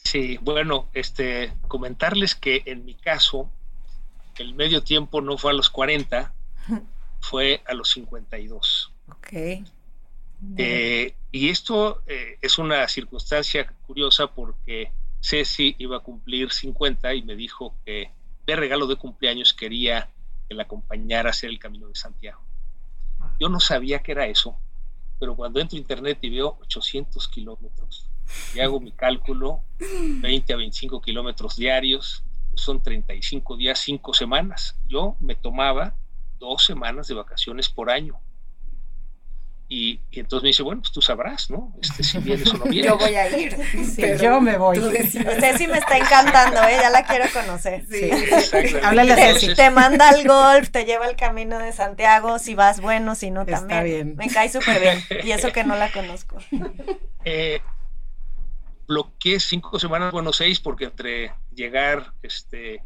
[0.03, 3.51] Sí, bueno, este, comentarles que en mi caso,
[4.38, 6.33] el medio tiempo no fue a los 40,
[7.20, 8.92] fue a los 52.
[9.09, 9.33] Ok.
[10.56, 17.22] Eh, y esto eh, es una circunstancia curiosa porque Ceci iba a cumplir 50 y
[17.22, 18.11] me dijo que
[18.46, 20.11] de regalo de cumpleaños quería
[20.48, 22.40] que la acompañara a hacer el Camino de Santiago.
[23.38, 24.59] Yo no sabía que era eso,
[25.18, 28.06] pero cuando entro a internet y veo 800 kilómetros,
[28.54, 34.76] y hago mi cálculo, 20 a 25 kilómetros diarios, son 35 días, 5 semanas.
[34.88, 35.94] Yo me tomaba
[36.40, 38.18] dos semanas de vacaciones por año.
[39.72, 41.72] Y, entonces me dice, bueno, pues tú sabrás, ¿no?
[41.81, 42.90] Este, si vienes o no vienes.
[42.90, 43.57] Yo voy a ir.
[44.20, 44.81] yo me voy.
[44.81, 46.76] Ceci me está encantando, ¿eh?
[46.83, 47.87] Ya la quiero conocer.
[47.88, 48.11] Sí.
[48.83, 49.55] Háblale a Ceci.
[49.55, 53.46] Te manda al golf, te lleva al camino de Santiago, si vas bueno, si no
[53.46, 53.79] también.
[53.79, 54.16] Está bien.
[54.16, 55.05] Me cae súper bien.
[55.22, 56.38] Y eso que no la conozco.
[57.24, 57.61] Eh,
[58.88, 62.83] bloqueé cinco semanas, bueno, seis, porque entre llegar, este,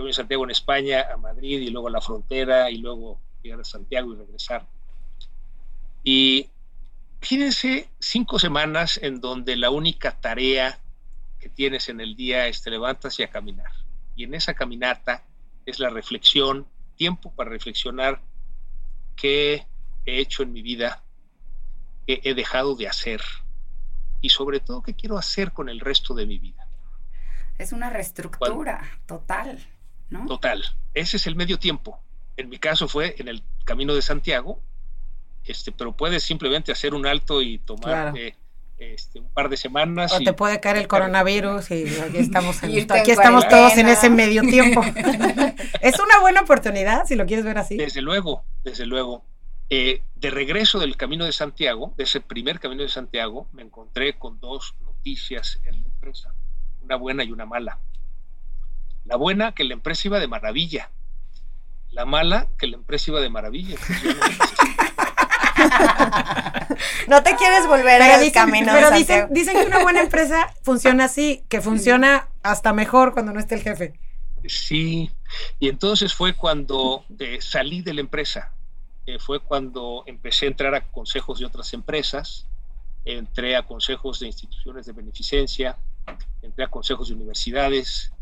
[0.00, 3.64] Camino Santiago en España, a Madrid y luego a la frontera y luego llegar a
[3.64, 4.66] Santiago y regresar.
[6.02, 6.50] Y
[7.20, 10.80] fíjense cinco semanas en donde la única tarea
[11.38, 13.70] que tienes en el día es te levantas y a caminar.
[14.16, 15.22] Y en esa caminata
[15.66, 18.22] es la reflexión, tiempo para reflexionar
[19.16, 19.66] qué
[20.06, 21.02] he hecho en mi vida,
[22.06, 23.20] qué he dejado de hacer,
[24.22, 26.66] y sobre todo qué quiero hacer con el resto de mi vida.
[27.58, 29.58] Es una reestructura total,
[30.10, 30.26] ¿no?
[30.26, 30.64] Total.
[30.94, 31.98] Ese es el medio tiempo.
[32.36, 34.60] En mi caso fue en el Camino de Santiago,
[35.44, 38.14] este, pero puedes simplemente hacer un alto y tomar
[38.78, 40.12] este, un par de semanas.
[40.12, 44.42] O te puede caer el coronavirus y aquí estamos, aquí estamos todos en ese medio
[44.42, 44.82] tiempo.
[45.80, 47.76] es una buena oportunidad si lo quieres ver así.
[47.76, 49.24] Desde luego, desde luego.
[49.72, 54.18] Eh, de regreso del Camino de Santiago, de ese primer Camino de Santiago, me encontré
[54.18, 56.34] con dos noticias en la empresa,
[56.82, 57.78] una buena y una mala.
[59.04, 60.90] La buena, que la empresa iba de maravilla.
[61.90, 63.76] La mala, que la empresa iba de maravilla.
[67.08, 68.72] no te quieres volver al camino.
[68.72, 73.40] Pero dicen, dicen que una buena empresa funciona así, que funciona hasta mejor cuando no
[73.40, 73.98] esté el jefe.
[74.46, 75.10] Sí,
[75.58, 78.52] y entonces fue cuando eh, salí de la empresa
[79.10, 82.46] eh, fue cuando empecé a entrar a consejos de otras empresas,
[83.04, 85.78] entré a consejos de instituciones de beneficencia,
[86.42, 88.12] entré a consejos de universidades,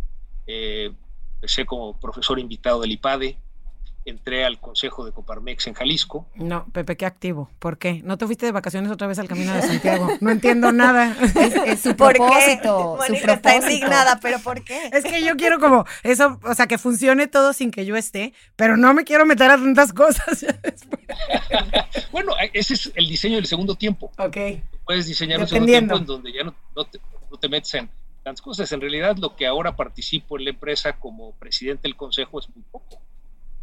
[0.48, 0.90] eh,
[1.34, 3.38] empecé como profesor invitado del IPADE,
[4.06, 6.26] entré al Consejo de Coparmex en Jalisco.
[6.34, 7.50] No, Pepe, qué activo.
[7.58, 8.00] ¿Por qué?
[8.02, 10.08] ¿No te fuiste de vacaciones otra vez al Camino de Santiago?
[10.20, 11.14] No entiendo nada.
[11.66, 13.32] Es, su propósito, su propósito.
[13.32, 14.90] Está indignada, pero ¿por qué?
[14.92, 18.32] Es que yo quiero como eso, o sea, que funcione todo sin que yo esté,
[18.56, 20.46] pero no me quiero meter a tantas cosas.
[22.12, 24.10] bueno, ese es el diseño del segundo tiempo.
[24.18, 24.36] Ok.
[24.84, 26.52] Puedes diseñar un segundo tiempo en donde ya no,
[26.84, 26.98] te,
[27.30, 27.90] no te metes en
[28.28, 28.70] tantas cosas.
[28.72, 32.64] En realidad, lo que ahora participo en la empresa como presidente del consejo es muy
[32.70, 33.00] poco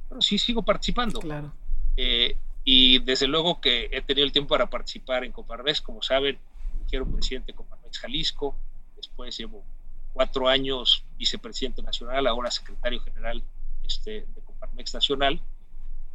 [0.10, 1.20] pero sí sigo participando.
[1.20, 1.52] Claro.
[1.98, 6.40] Eh, y desde luego que he tenido el tiempo para participar en Coparmex, como saben,
[6.90, 8.56] quiero presidente de Coparmex Jalisco,
[8.96, 9.64] después llevo
[10.14, 13.44] cuatro años vicepresidente nacional, ahora secretario general
[13.84, 15.42] este, de Coparmex Nacional.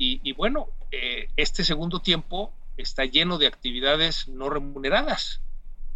[0.03, 5.43] Y, bueno, eh, este segundo tiempo está lleno de actividades no remuneradas,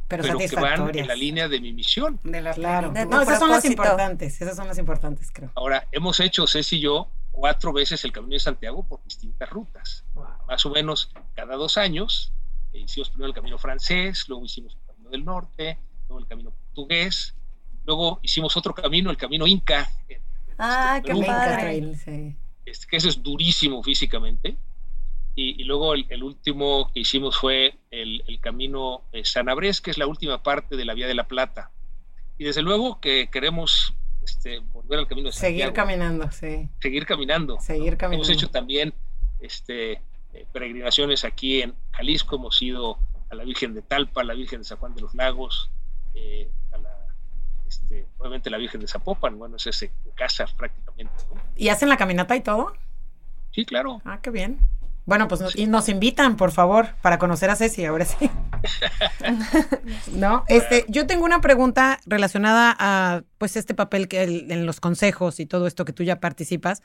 [0.09, 2.21] pero, que van en la línea de mi misión.
[2.23, 2.93] De la, claro.
[2.93, 5.51] no, esas son las importantes, esas son las importantes, creo.
[5.55, 10.05] Ahora, hemos hecho, Ceci y yo, cuatro veces el Camino de Santiago por distintas rutas.
[10.47, 12.33] Más o menos cada dos años
[12.73, 16.51] eh, hicimos primero el Camino francés, luego hicimos el Camino del Norte, luego el Camino
[16.51, 17.35] portugués,
[17.85, 19.91] luego hicimos otro camino, el Camino Inca.
[20.59, 21.93] ah, qué padre.
[22.65, 24.57] Este, que eso es durísimo físicamente.
[25.37, 30.07] Y, luego el, último que hicimos fue el, el Camino eh, Sanabres, que es la
[30.07, 31.73] última parte de la Vía de la Plata.
[32.39, 33.95] Y desde luego que queremos
[34.25, 36.69] este, volver al camino de Seguir caminando, sí.
[36.81, 37.59] Seguir caminando.
[37.61, 38.25] Seguir caminando.
[38.25, 38.95] Hemos hecho también
[39.41, 42.99] este, eh, peregrinaciones aquí en Jalisco, hemos ido
[43.31, 45.71] a la Virgen de Talpa, a la Virgen de San Juan de los Lagos,
[46.15, 46.91] eh, a la,
[47.69, 51.13] este, obviamente la Virgen de Zapopan, bueno, es ese casa prácticamente.
[51.57, 52.73] ¿Y hacen la caminata y todo?
[53.53, 54.01] Sí, claro.
[54.05, 54.59] Ah, qué bien.
[55.07, 58.31] Bueno, pues nos, y nos invitan, por favor, para conocer a Ceci, ahora sí.
[60.13, 65.41] no, este, yo tengo una pregunta relacionada a, pues, este papel que en los consejos
[65.41, 66.83] y todo esto que tú ya participas.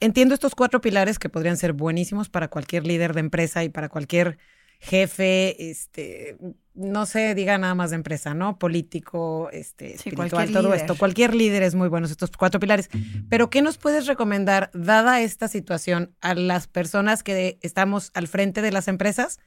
[0.00, 3.88] Entiendo estos cuatro pilares que podrían ser buenísimos para cualquier líder de empresa y para
[3.88, 4.38] cualquier
[4.80, 6.36] jefe, este,
[6.74, 8.58] no se diga nada más de empresa, ¿no?
[8.58, 10.96] Político, este, espiritual, todo esto.
[10.96, 12.90] Cualquier líder es muy bueno, estos cuatro pilares.
[13.28, 18.60] Pero, ¿qué nos puedes recomendar, dada esta situación, a las personas que estamos al frente
[18.60, 19.38] de las empresas?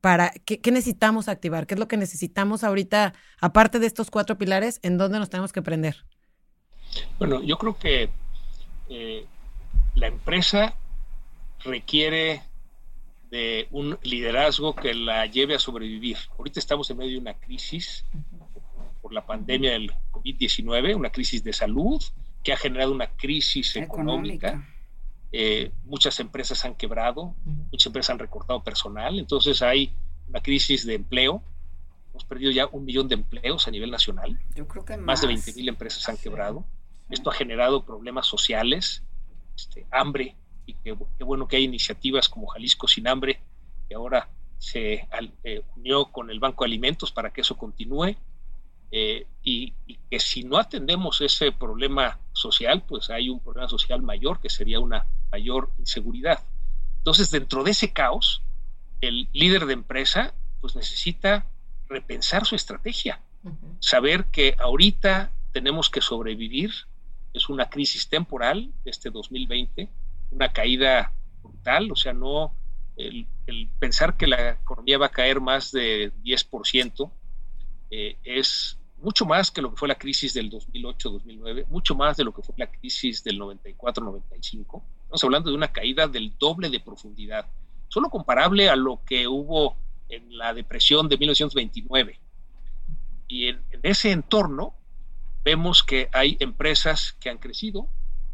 [0.00, 1.66] Para, ¿qué, necesitamos activar?
[1.66, 5.52] ¿Qué es lo que necesitamos ahorita, aparte de estos cuatro pilares, en dónde nos tenemos
[5.52, 6.04] que prender?
[7.18, 8.10] Bueno, yo creo que
[8.90, 9.24] eh,
[9.94, 10.74] la empresa
[11.64, 12.42] requiere
[13.34, 16.16] de un liderazgo que la lleve a sobrevivir.
[16.38, 18.06] Ahorita estamos en medio de una crisis
[19.02, 22.00] por la pandemia del COVID-19, una crisis de salud
[22.44, 24.64] que ha generado una crisis económica.
[25.32, 27.34] Eh, muchas empresas han quebrado,
[27.72, 29.92] muchas empresas han recortado personal, entonces hay
[30.28, 31.42] una crisis de empleo.
[32.10, 34.38] Hemos perdido ya un millón de empleos a nivel nacional.
[34.54, 36.64] Yo creo que más, de 20 mil empresas han quebrado.
[37.10, 39.02] Esto ha generado problemas sociales,
[39.56, 40.36] este, hambre,
[40.66, 40.92] y qué,
[41.24, 43.40] bueno que hay iniciativas como Jalisco Sin Hambre,
[43.88, 45.06] que ahora se
[45.44, 48.16] eh, unió con el Banco de Alimentos para que eso continúe.
[48.96, 49.72] Eh, y,
[50.08, 54.78] que si no atendemos ese problema social, pues hay un problema social mayor que sería
[54.78, 56.44] una mayor inseguridad.
[56.98, 58.42] Entonces, dentro de ese caos,
[59.00, 61.46] el líder de empresa pues necesita
[61.88, 63.20] repensar su estrategia,
[63.80, 66.72] saber que ahorita tenemos que sobrevivir,
[67.34, 69.90] es una crisis temporal, este 2020,
[70.34, 72.54] una caída brutal, o sea, no
[72.96, 73.26] el,
[73.78, 77.10] pensar que la economía va a caer más de 10%
[77.90, 82.24] eh, es mucho más que lo que fue la crisis del 2008-2009, mucho más de
[82.24, 84.82] lo que fue la crisis del 94-95.
[85.02, 87.46] Estamos hablando de una caída del doble de profundidad,
[87.88, 89.76] solo comparable a lo que hubo
[90.08, 92.18] en la depresión de 1929.
[93.28, 94.74] Y en ese entorno
[95.44, 97.88] vemos que hay empresas que han crecido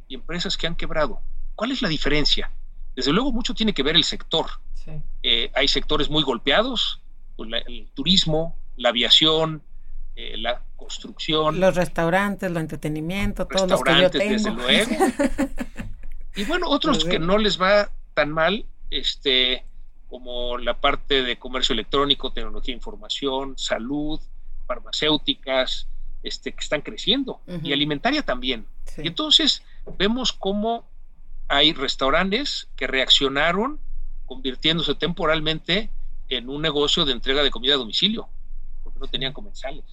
[0.07, 1.21] y empresas que han quebrado.
[1.61, 2.51] ¿Cuál es la diferencia?
[2.97, 4.47] Desde luego mucho tiene que ver el sector.
[5.23, 7.03] Eh, hay sectores muy golpeados,
[7.37, 9.63] pues, el turismo, la aviación,
[10.17, 11.61] eh, la construcción.
[11.61, 14.33] Los restaurantes, el entretenimiento, todos los que yo tengo.
[14.33, 14.91] Desde luego.
[16.35, 19.67] y bueno, otros que no les va tan mal, este,
[20.09, 24.19] como la parte de comercio electrónico, tecnología de información, salud,
[24.67, 25.89] farmacéuticas,
[26.23, 28.65] este, que están creciendo, y alimentaria también.
[28.97, 29.63] Y entonces
[29.99, 30.89] vemos cómo
[31.51, 33.81] hay restaurantes que reaccionaron
[34.25, 35.91] convirtiéndose temporalmente
[36.29, 38.29] en un negocio de entrega de comida a domicilio,
[38.85, 39.85] porque no tenían comensales.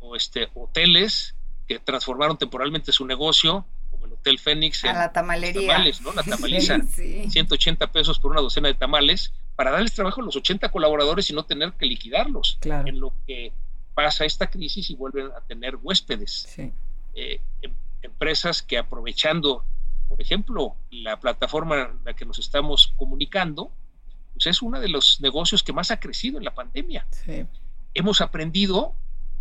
[0.00, 1.34] O este, hoteles
[1.68, 4.82] que transformaron temporalmente su negocio, como el Hotel Fénix.
[4.86, 5.72] A la tamalería.
[5.72, 6.14] Tamales, ¿no?
[6.14, 6.78] La tamaliza.
[6.80, 11.34] 180 pesos por una docena de tamales para darles trabajo a los 80 colaboradores y
[11.34, 12.56] no tener que liquidarlos.
[12.60, 12.88] Claro.
[12.88, 13.52] En lo que
[13.92, 16.46] pasa esta crisis y vuelven a tener huéspedes.
[16.48, 16.72] Sí.
[17.14, 19.66] Eh, em, empresas que aprovechando,
[20.10, 23.72] por ejemplo, la plataforma en la que nos estamos comunicando,
[24.32, 27.06] pues es uno de los negocios que más ha crecido en la pandemia.
[27.12, 27.46] Sí.
[27.94, 28.96] Hemos aprendido,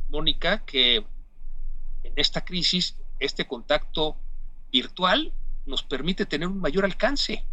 [0.09, 0.97] Mónica, que
[2.03, 4.15] en esta crisis este contacto
[4.71, 5.33] virtual
[5.65, 7.43] nos permite tener un mayor alcance.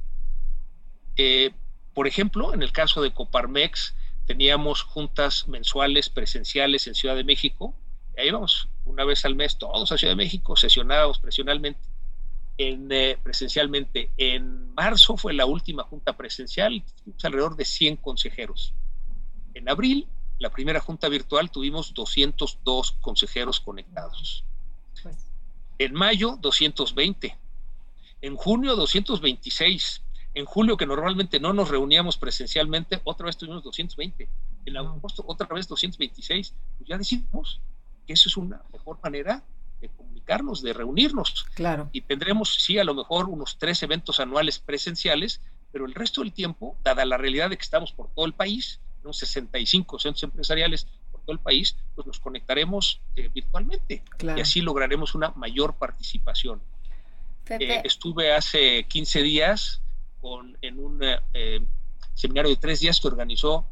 [1.16, 1.52] Eh,
[1.94, 3.94] por ejemplo, en el caso de Coparmex,
[4.26, 7.74] teníamos juntas mensuales presenciales en Ciudad de México.
[8.18, 11.95] Ahí vamos una vez al mes todos a Ciudad de México, sesionados presencialmente.
[12.58, 14.10] En, eh, presencialmente.
[14.16, 18.72] En marzo fue la última junta presencial, tuvimos alrededor de 100 consejeros.
[19.54, 20.06] En abril,
[20.38, 24.44] la primera junta virtual, tuvimos 202 consejeros conectados.
[25.02, 25.16] Pues.
[25.78, 27.36] En mayo, 220.
[28.22, 30.02] En junio, 226.
[30.34, 34.28] En julio, que normalmente no nos reuníamos presencialmente, otra vez tuvimos 220.
[34.66, 36.54] En agosto, otra vez 226.
[36.78, 37.60] Pues ya decidimos
[38.06, 39.42] que eso es una mejor manera
[39.80, 39.88] de
[40.26, 41.46] comunicarnos, de reunirnos.
[41.54, 41.88] Claro.
[41.92, 45.40] Y tendremos, sí, a lo mejor unos tres eventos anuales presenciales,
[45.72, 48.80] pero el resto del tiempo, dada la realidad de que estamos por todo el país,
[49.04, 54.60] unos 65 centros empresariales por todo el país, pues nos conectaremos eh, virtualmente y así
[54.60, 56.60] lograremos una mayor participación.
[57.48, 59.80] Eh, estuve hace 15 días
[60.20, 61.60] con, en un eh,
[62.14, 63.66] seminario de tres días que organizó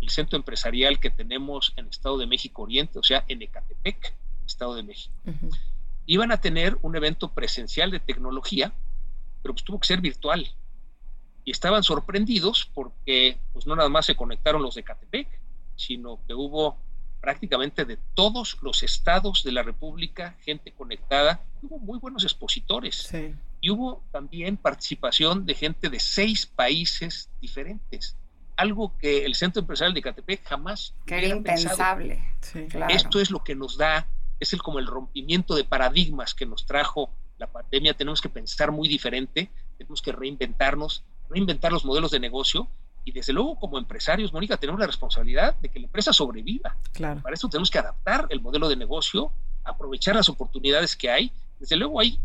[0.00, 4.14] el centro empresarial que tenemos en Estado de México Oriente, o sea, en Ecatepec,
[4.46, 5.12] Estado de México.
[6.10, 8.72] Iban a tener un evento presencial de tecnología,
[9.42, 10.48] pero pues tuvo que ser virtual.
[11.44, 15.28] Y estaban sorprendidos porque pues no nada más se conectaron los de Ecatepec,
[15.76, 16.78] sino que hubo
[17.20, 21.42] prácticamente de todos los estados de la República gente conectada.
[21.62, 23.12] Hubo muy buenos expositores.
[23.60, 28.16] Y hubo también participación de gente de seis países diferentes
[28.58, 32.34] algo que el Centro Empresarial de Catepec jamás que era impensable.
[32.88, 34.08] Esto es lo que nos da,
[34.40, 37.94] es el como el rompimiento de paradigmas que nos trajo la pandemia.
[37.94, 42.68] Tenemos que pensar muy diferente, tenemos que reinventarnos, reinventar los modelos de negocio
[43.04, 46.76] y desde luego como empresarios, Mónica, tenemos la responsabilidad de que la empresa sobreviva.
[46.92, 47.22] Claro.
[47.22, 49.32] Para eso tenemos que adaptar el modelo de negocio,
[49.64, 51.32] aprovechar las oportunidades que hay.
[51.58, 52.20] Desde luego hay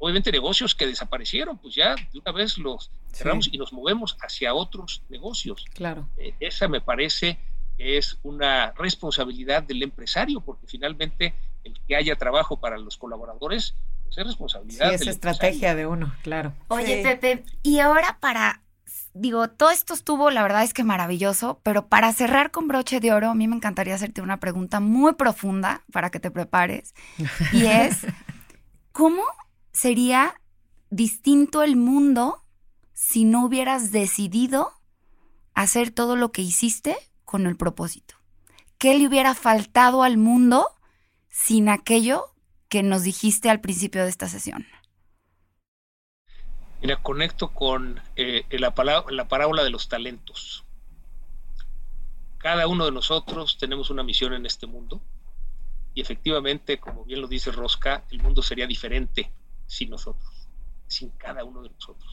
[0.00, 4.52] obviamente negocios que desaparecieron, pues ya de una vez los cerramos y nos movemos hacia
[4.54, 5.64] otros negocios.
[5.74, 6.08] Claro.
[6.16, 7.38] Eh, esa me parece
[7.80, 13.74] que es una responsabilidad del empresario, porque finalmente el que haya trabajo para los colaboradores,
[14.04, 14.90] pues es responsabilidad.
[14.90, 16.52] Sí, es estrategia de uno, claro.
[16.68, 18.60] Oye, Pepe, y ahora para
[19.14, 23.14] digo, todo esto estuvo, la verdad es que maravilloso, pero para cerrar con broche de
[23.14, 26.94] oro, a mí me encantaría hacerte una pregunta muy profunda para que te prepares.
[27.50, 28.06] Y es,
[28.92, 29.22] ¿cómo
[29.72, 30.34] sería
[30.90, 32.44] distinto el mundo
[32.92, 34.70] si no hubieras decidido
[35.54, 36.98] hacer todo lo que hiciste
[37.30, 38.16] con el propósito.
[38.76, 40.66] ¿Qué le hubiera faltado al mundo
[41.28, 42.34] sin aquello
[42.68, 44.66] que nos dijiste al principio de esta sesión?
[46.82, 48.74] Mira, conecto con eh, la,
[49.10, 50.64] la parábola de los talentos.
[52.38, 55.00] Cada uno de nosotros tenemos una misión en este mundo
[55.94, 59.30] y efectivamente, como bien lo dice Rosca, el mundo sería diferente
[59.68, 60.48] sin nosotros,
[60.88, 62.12] sin cada uno de nosotros.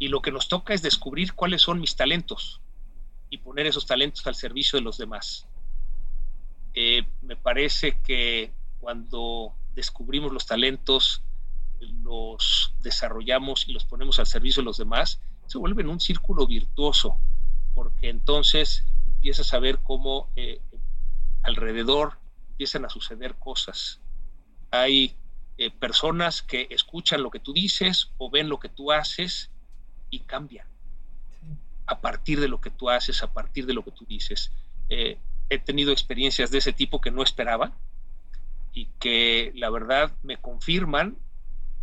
[0.00, 2.60] Y lo que nos toca es descubrir cuáles son mis talentos
[3.32, 5.48] y poner esos talentos al servicio de los demás.
[6.74, 11.22] Eh, me parece que cuando descubrimos los talentos,
[11.80, 17.16] los desarrollamos y los ponemos al servicio de los demás, se vuelven un círculo virtuoso,
[17.74, 20.60] porque entonces empiezas a ver cómo eh,
[21.42, 22.18] alrededor
[22.50, 24.02] empiezan a suceder cosas.
[24.70, 25.16] Hay
[25.56, 29.50] eh, personas que escuchan lo que tú dices o ven lo que tú haces
[30.10, 30.71] y cambian
[31.86, 34.52] a partir de lo que tú haces, a partir de lo que tú dices.
[34.88, 35.18] Eh,
[35.48, 37.72] he tenido experiencias de ese tipo que no esperaba
[38.72, 41.16] y que la verdad me confirman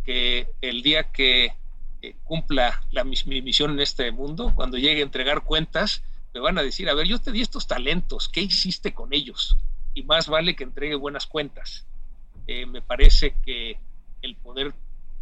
[0.04, 1.54] que el día que
[2.02, 6.40] eh, cumpla la, mi, mi misión en este mundo, cuando llegue a entregar cuentas, me
[6.40, 9.56] van a decir, a ver, yo te di estos talentos, ¿qué hiciste con ellos?
[9.94, 11.86] Y más vale que entregue buenas cuentas.
[12.46, 13.78] Eh, me parece que
[14.22, 14.72] el poder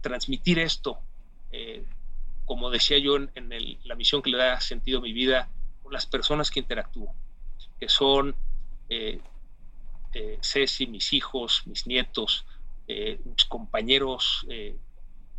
[0.01, 1.01] transmitir esto,
[2.49, 3.30] como decía yo en,
[3.84, 5.51] la misión que le da sentido a mi vida,
[5.82, 7.14] con las personas que interactúo,
[7.78, 8.34] que son
[8.88, 9.20] eh,
[10.40, 12.46] Ceci, mis hijos, mis nietos,
[12.88, 14.46] mis compañeros,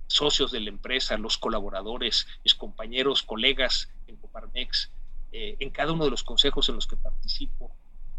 [0.06, 4.92] socios de la empresa, los colaboradores, mis compañeros, colegas en Coparmex,
[5.32, 7.76] en cada uno de los consejos en los que participo.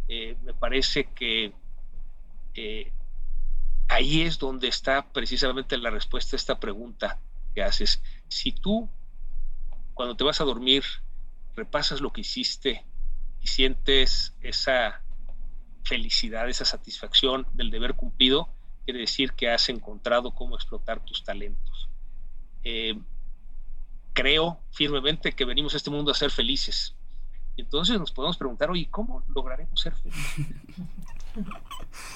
[0.09, 1.53] me parece que
[3.89, 7.21] ahí es donde está precisamente la respuesta a esta pregunta
[7.55, 8.03] que haces.
[8.29, 8.89] Si tú,
[9.95, 10.85] cuando te vas a dormir,
[11.57, 12.85] repasas lo que hiciste
[13.41, 15.03] y sientes esa
[15.85, 18.49] felicidad, esa satisfacción del deber cumplido,
[18.85, 21.89] quiere decir que has encontrado cómo explotar tus talentos.
[22.65, 22.99] Eh,
[24.13, 26.95] creo firmemente que venimos a este mundo a ser felices.
[27.57, 30.47] Entonces nos podemos preguntar, oye, ¿cómo lograremos ser felices?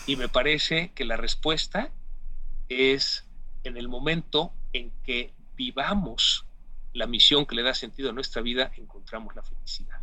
[0.06, 1.90] Y me parece que la respuesta
[2.68, 3.24] es
[3.62, 6.46] en el momento en que vivamos
[6.92, 10.00] la misión que le da sentido a nuestra vida, encontramos la felicidad.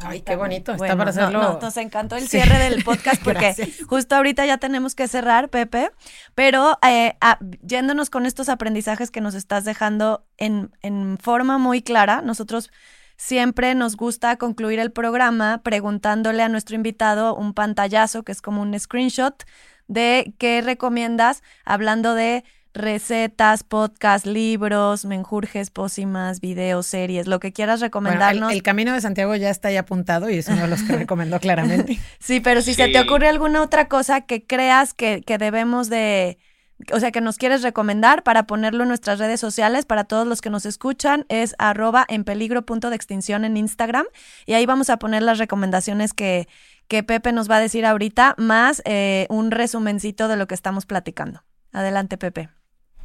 [0.00, 0.72] Ay, qué bonito.
[0.72, 1.58] Está para hacerlo.
[1.60, 3.54] nos encantó el cierre del podcast porque
[3.88, 5.90] justo ahorita ya tenemos que cerrar, Pepe.
[6.34, 7.16] Pero eh,
[7.62, 12.70] yéndonos con estos aprendizajes que nos estás dejando en, en forma muy clara, nosotros
[13.16, 18.60] siempre nos gusta concluir el programa preguntándole a nuestro invitado un pantallazo, que es como
[18.60, 19.44] un screenshot,
[19.88, 22.44] de qué recomiendas hablando de
[22.76, 28.52] recetas, podcast, libros, menjurjes, pócimas, videos, series, lo que quieras recomendarnos.
[28.52, 31.40] el, Camino de Santiago ya está ahí apuntado y es uno de los que recomendó
[31.40, 31.98] claramente.
[32.18, 36.38] Sí, pero si se te ocurre alguna otra cosa que creas que, que debemos de
[36.92, 40.42] o sea, que nos quieres recomendar para ponerlo en nuestras redes sociales para todos los
[40.42, 44.04] que nos escuchan, es arroba en peligro punto de extinción en Instagram
[44.44, 46.48] y ahí vamos a poner las recomendaciones que,
[46.88, 50.84] que Pepe nos va a decir ahorita, más eh, un resumencito de lo que estamos
[50.86, 51.42] platicando.
[51.72, 52.50] Adelante, Pepe.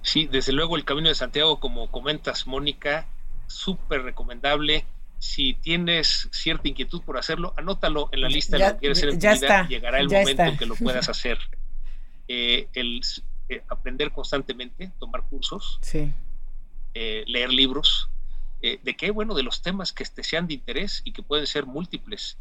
[0.02, 3.08] Sí, desde luego el Camino de Santiago, como comentas, Mónica,
[3.48, 4.86] súper recomendable.
[5.20, 9.10] Si tienes cierta inquietud por hacerlo, anótalo en la lista de lo que quieres hacer
[9.10, 9.68] en tu vida.
[9.68, 11.38] Llegará el momento en que lo puedas hacer.
[12.28, 13.02] Eh, el
[13.68, 15.80] aprender constantemente, tomar cursos,
[16.94, 18.10] eh, leer libros.
[18.62, 19.12] Eh, ¿De qué?
[19.12, 22.38] Bueno, de los temas que te sean de interés y que pueden ser múltiples.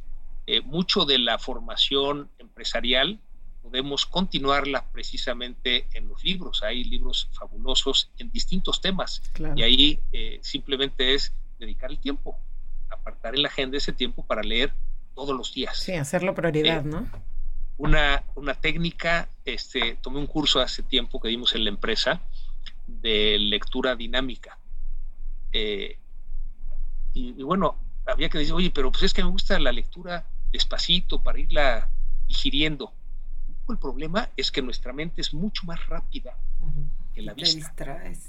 [0.46, 3.20] Eh, mucho de la formación empresarial
[3.62, 6.62] podemos continuarla precisamente en los libros.
[6.62, 9.22] Hay libros fabulosos en distintos temas
[9.56, 10.00] y ahí
[10.42, 12.38] simplemente es dedicar el tiempo,
[12.88, 14.72] apartar en la agenda ese tiempo para leer
[15.14, 15.76] todos los días.
[15.76, 17.06] Sí, hacerlo prioridad, ¿no?
[17.80, 22.20] una, técnica, este, tomé un curso hace tiempo que dimos en la empresa
[22.86, 24.58] de lectura dinámica.
[25.52, 25.98] Eh,
[27.14, 31.22] y, bueno, había que decir, oye, pero pues es que me gusta la lectura despacito
[31.22, 31.90] para irla
[32.28, 32.92] digiriendo.
[33.72, 36.36] El problema es que nuestra mente es mucho más rápida
[37.14, 37.74] que la vista.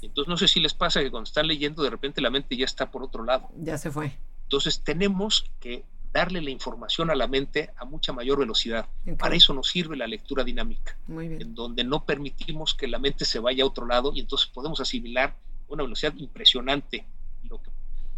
[0.02, 2.64] Entonces no sé si les pasa que cuando están leyendo de repente la mente ya
[2.64, 3.48] está por otro lado.
[3.58, 4.18] Ya se fue.
[4.44, 8.86] Entonces tenemos que darle la información a la mente a mucha mayor velocidad.
[9.18, 13.38] Para eso nos sirve la lectura dinámica, en donde no permitimos que la mente se
[13.38, 15.34] vaya a otro lado y entonces podemos asimilar
[15.68, 17.06] una velocidad impresionante.
[17.48, 17.70] Lo que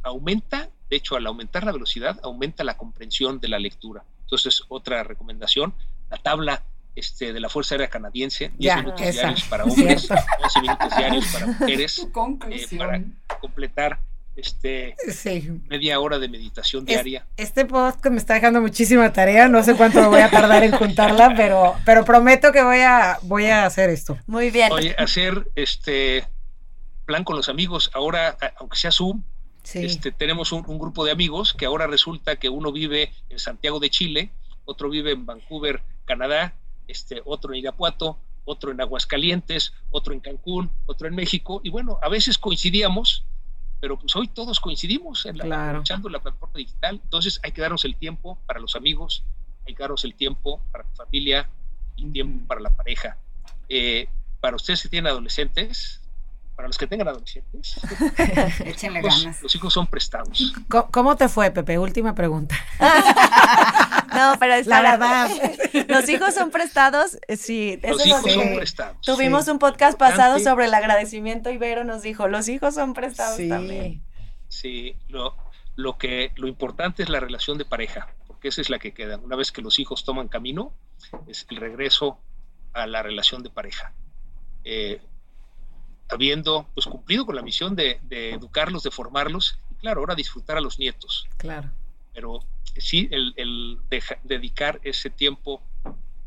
[0.02, 4.04] aumenta, de hecho, al aumentar la velocidad, aumenta la comprensión de la lectura.
[4.22, 5.72] Entonces, otra recomendación,
[6.10, 6.64] la tabla
[6.94, 11.46] este, de la Fuerza Aérea Canadiense, 10 minutos diarios para hombres, 11 minutos diarios para
[11.46, 12.08] mujeres,
[12.50, 13.02] eh, para
[13.40, 14.00] completar
[14.36, 14.96] este
[15.68, 17.24] media hora de meditación diaria.
[17.36, 20.72] Este podcast me está dejando muchísima tarea, no sé cuánto me voy a tardar en
[20.72, 24.18] juntarla, pero, pero prometo que voy a, voy a hacer esto.
[24.26, 24.72] Muy bien.
[24.72, 26.26] Oye, hacer este
[27.04, 29.22] plan con los amigos, ahora, aunque sea Zoom,
[29.72, 33.90] este, tenemos un, grupo de amigos que ahora resulta que uno vive en Santiago de
[33.90, 34.30] Chile,
[34.64, 36.54] otro vive en Vancouver, Canadá,
[36.88, 41.98] este, otro en Irapuato, otro en Aguascalientes, otro en Cancún, otro en México, y bueno,
[42.02, 43.24] a veces coincidíamos
[43.84, 47.96] pero pues hoy todos coincidimos en la, la plataforma digital, entonces hay que darnos el
[47.96, 49.24] tiempo para los amigos,
[49.66, 51.50] hay que darnos el tiempo para la familia
[51.94, 53.18] y tiempo para la pareja.
[53.68, 54.08] Eh,
[54.40, 56.00] para ustedes que tienen adolescentes,
[56.54, 57.80] para los que tengan adolescentes,
[58.64, 59.42] Échenle los, ganas.
[59.42, 60.54] los hijos son prestados.
[60.68, 61.78] ¿Cómo te fue, Pepe?
[61.78, 62.54] Última pregunta.
[64.14, 65.30] no, pero es la verdad.
[65.88, 67.80] Los hijos son prestados, eh, sí.
[67.82, 69.00] Los hijos son prestados.
[69.00, 73.40] Tuvimos un podcast pasado sobre el agradecimiento y Vero nos dijo, los hijos son prestados
[73.48, 74.02] también.
[74.48, 75.36] Sí, lo,
[75.74, 79.18] lo, que, lo importante es la relación de pareja, porque esa es la que queda.
[79.18, 80.72] Una vez que los hijos toman camino,
[81.26, 82.20] es el regreso
[82.72, 83.92] a la relación de pareja.
[84.62, 85.00] Eh,
[86.08, 90.60] habiendo pues cumplido con la misión de, educarlos, de formarlos, y claro, ahora disfrutar a
[90.60, 91.26] los nietos.
[91.36, 91.70] Claro.
[92.12, 92.40] Pero
[92.76, 93.80] sí, el,
[94.22, 95.62] dedicar ese tiempo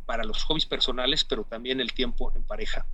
[0.05, 2.85] para los hobbies personales, pero también el tiempo en pareja.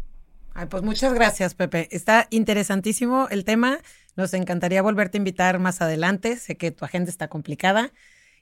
[0.55, 1.87] Ay, pues muchas gracias, Pepe.
[1.91, 3.79] Está interesantísimo el tema.
[4.15, 6.37] Nos encantaría volverte a invitar más adelante.
[6.37, 7.91] Sé que tu agenda está complicada.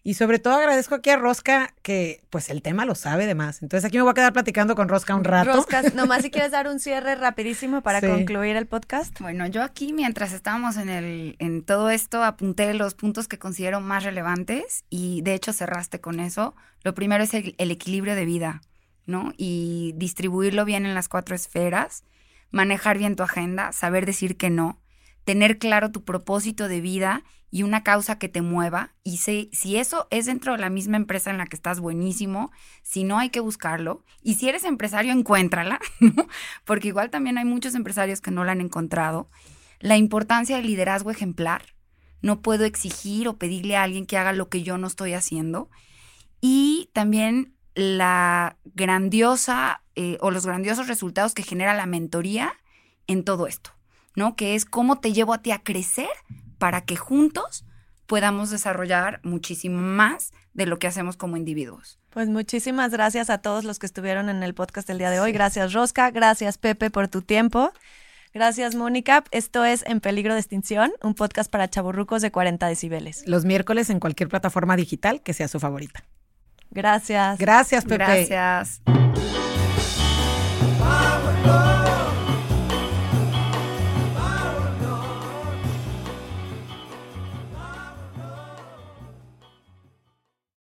[0.04, 3.62] Y sobre todo agradezco aquí a Rosca que pues el tema lo sabe de más.
[3.62, 5.54] Entonces aquí me voy a quedar platicando con Rosca un rato.
[5.54, 9.20] Rosca, nomás si quieres dar un cierre rapidísimo para concluir el podcast.
[9.20, 13.80] Bueno, yo aquí mientras estábamos en el en todo esto apunté los puntos que considero
[13.80, 16.56] más relevantes y de hecho cerraste con eso.
[16.84, 18.62] Lo primero es el, equilibrio de vida.
[19.08, 19.34] ¿no?
[19.36, 22.06] Y distribuirlo bien en las cuatro esferas,
[22.52, 24.80] manejar bien tu agenda, saber decir que no,
[25.26, 28.94] tener claro tu propósito de vida y una causa que te mueva.
[29.04, 32.52] Y si, si eso es dentro de la misma empresa en la que estás buenísimo,
[32.82, 34.06] si no hay que buscarlo.
[34.24, 35.80] Y si eres empresario, encuéntrala,
[36.66, 39.30] porque igual también hay muchos empresarios que no la han encontrado.
[39.80, 41.76] La importancia del liderazgo ejemplar.
[42.22, 45.70] No puedo exigir o pedirle a alguien que haga lo que yo no estoy haciendo.
[46.40, 52.54] Y también la grandiosa eh, o los grandiosos resultados que genera la mentoría
[53.08, 53.72] en todo esto.
[54.16, 54.36] ¿no?
[54.36, 56.10] Que es cómo te llevo a ti a crecer
[56.62, 57.66] para que juntos
[58.06, 61.98] podamos desarrollar muchísimo más de lo que hacemos como individuos.
[62.12, 65.32] Pues muchísimas gracias a todos los que estuvieron en el podcast el día de hoy.
[65.32, 67.74] Gracias Rosca, gracias Pepe por tu tiempo.
[68.32, 69.24] Gracias Mónica.
[69.32, 73.24] Esto es En Peligro de Extinción, un podcast para chaburrucos de 40 decibeles.
[73.26, 76.04] Los miércoles en cualquier plataforma digital que sea su favorita.
[76.70, 77.40] Gracias.
[77.40, 77.96] Gracias Pepe.
[78.28, 78.84] Gracias.